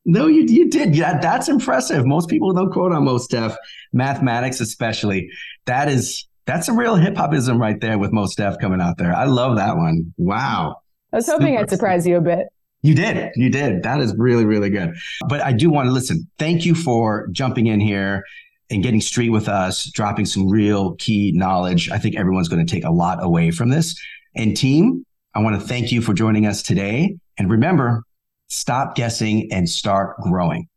No, 0.04 0.26
you 0.26 0.42
you 0.42 0.68
did. 0.68 0.94
Yeah, 0.94 1.18
that's 1.18 1.48
impressive. 1.48 2.04
Most 2.04 2.28
people 2.28 2.52
don't 2.52 2.70
quote 2.70 2.92
on 2.92 3.04
Mos 3.04 3.26
Def, 3.26 3.56
mathematics 3.94 4.60
especially. 4.60 5.30
That 5.64 5.88
is 5.88 6.28
that's 6.44 6.68
a 6.68 6.74
real 6.74 6.96
hip 6.96 7.14
hopism 7.14 7.58
right 7.58 7.80
there 7.80 7.98
with 7.98 8.12
Mos 8.12 8.34
Def 8.34 8.58
coming 8.60 8.82
out 8.82 8.98
there. 8.98 9.14
I 9.14 9.24
love 9.24 9.56
that 9.56 9.76
one. 9.76 10.12
Wow. 10.18 10.76
I 11.12 11.16
was 11.16 11.26
hoping 11.26 11.54
Super. 11.54 11.60
I'd 11.60 11.70
surprise 11.70 12.06
you 12.06 12.16
a 12.16 12.20
bit. 12.20 12.48
You 12.82 12.94
did. 12.94 13.30
You 13.34 13.48
did. 13.48 13.82
That 13.82 14.00
is 14.00 14.14
really, 14.18 14.44
really 14.44 14.68
good. 14.68 14.92
But 15.26 15.40
I 15.40 15.52
do 15.52 15.70
want 15.70 15.86
to 15.86 15.92
listen. 15.92 16.28
Thank 16.38 16.66
you 16.66 16.74
for 16.74 17.28
jumping 17.32 17.66
in 17.66 17.80
here 17.80 18.24
and 18.70 18.82
getting 18.82 19.00
street 19.00 19.30
with 19.30 19.48
us, 19.48 19.90
dropping 19.90 20.26
some 20.26 20.48
real 20.48 20.94
key 20.96 21.32
knowledge. 21.34 21.90
I 21.90 21.98
think 21.98 22.16
everyone's 22.16 22.48
going 22.48 22.64
to 22.64 22.72
take 22.72 22.84
a 22.84 22.90
lot 22.90 23.22
away 23.22 23.50
from 23.50 23.68
this. 23.68 24.00
And 24.34 24.56
team, 24.56 25.04
I 25.34 25.40
want 25.40 25.60
to 25.60 25.66
thank 25.66 25.92
you 25.92 26.00
for 26.00 26.14
joining 26.14 26.46
us 26.46 26.62
today. 26.62 27.16
And 27.38 27.50
remember, 27.50 28.04
stop 28.48 28.94
guessing 28.94 29.52
and 29.52 29.68
start 29.68 30.16
growing. 30.20 30.68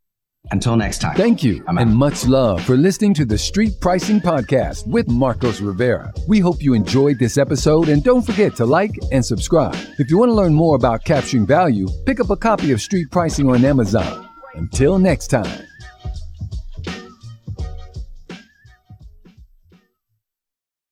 Until 0.50 0.78
next 0.78 1.00
time. 1.00 1.18
Thank 1.18 1.44
you 1.44 1.62
and 1.68 1.94
much 1.94 2.26
love 2.26 2.64
for 2.64 2.78
listening 2.78 3.14
to 3.16 3.26
the 3.26 3.38
Street 3.38 3.82
Pricing 3.82 4.22
Podcast 4.22 4.88
with 4.88 5.10
Marcos 5.10 5.60
Rivera. 5.60 6.14
We 6.26 6.40
hope 6.40 6.62
you 6.62 6.74
enjoyed 6.74 7.20
this 7.20 7.38
episode 7.38 7.90
and 7.90 8.02
don't 8.02 8.26
forget 8.26 8.56
to 8.56 8.66
like 8.66 8.92
and 9.12 9.26
subscribe. 9.26 9.76
If 10.00 10.10
you 10.10 10.18
want 10.18 10.30
to 10.30 10.34
learn 10.34 10.54
more 10.54 10.78
about 10.78 11.04
capturing 11.04 11.46
value, 11.46 11.90
pick 12.06 12.22
up 12.22 12.30
a 12.30 12.38
copy 12.38 12.72
of 12.72 12.82
Street 12.82 13.12
Pricing 13.12 13.50
on 13.50 13.66
Amazon. 13.66 14.30
Until 14.56 15.00
next 15.00 15.28
time. 15.28 15.68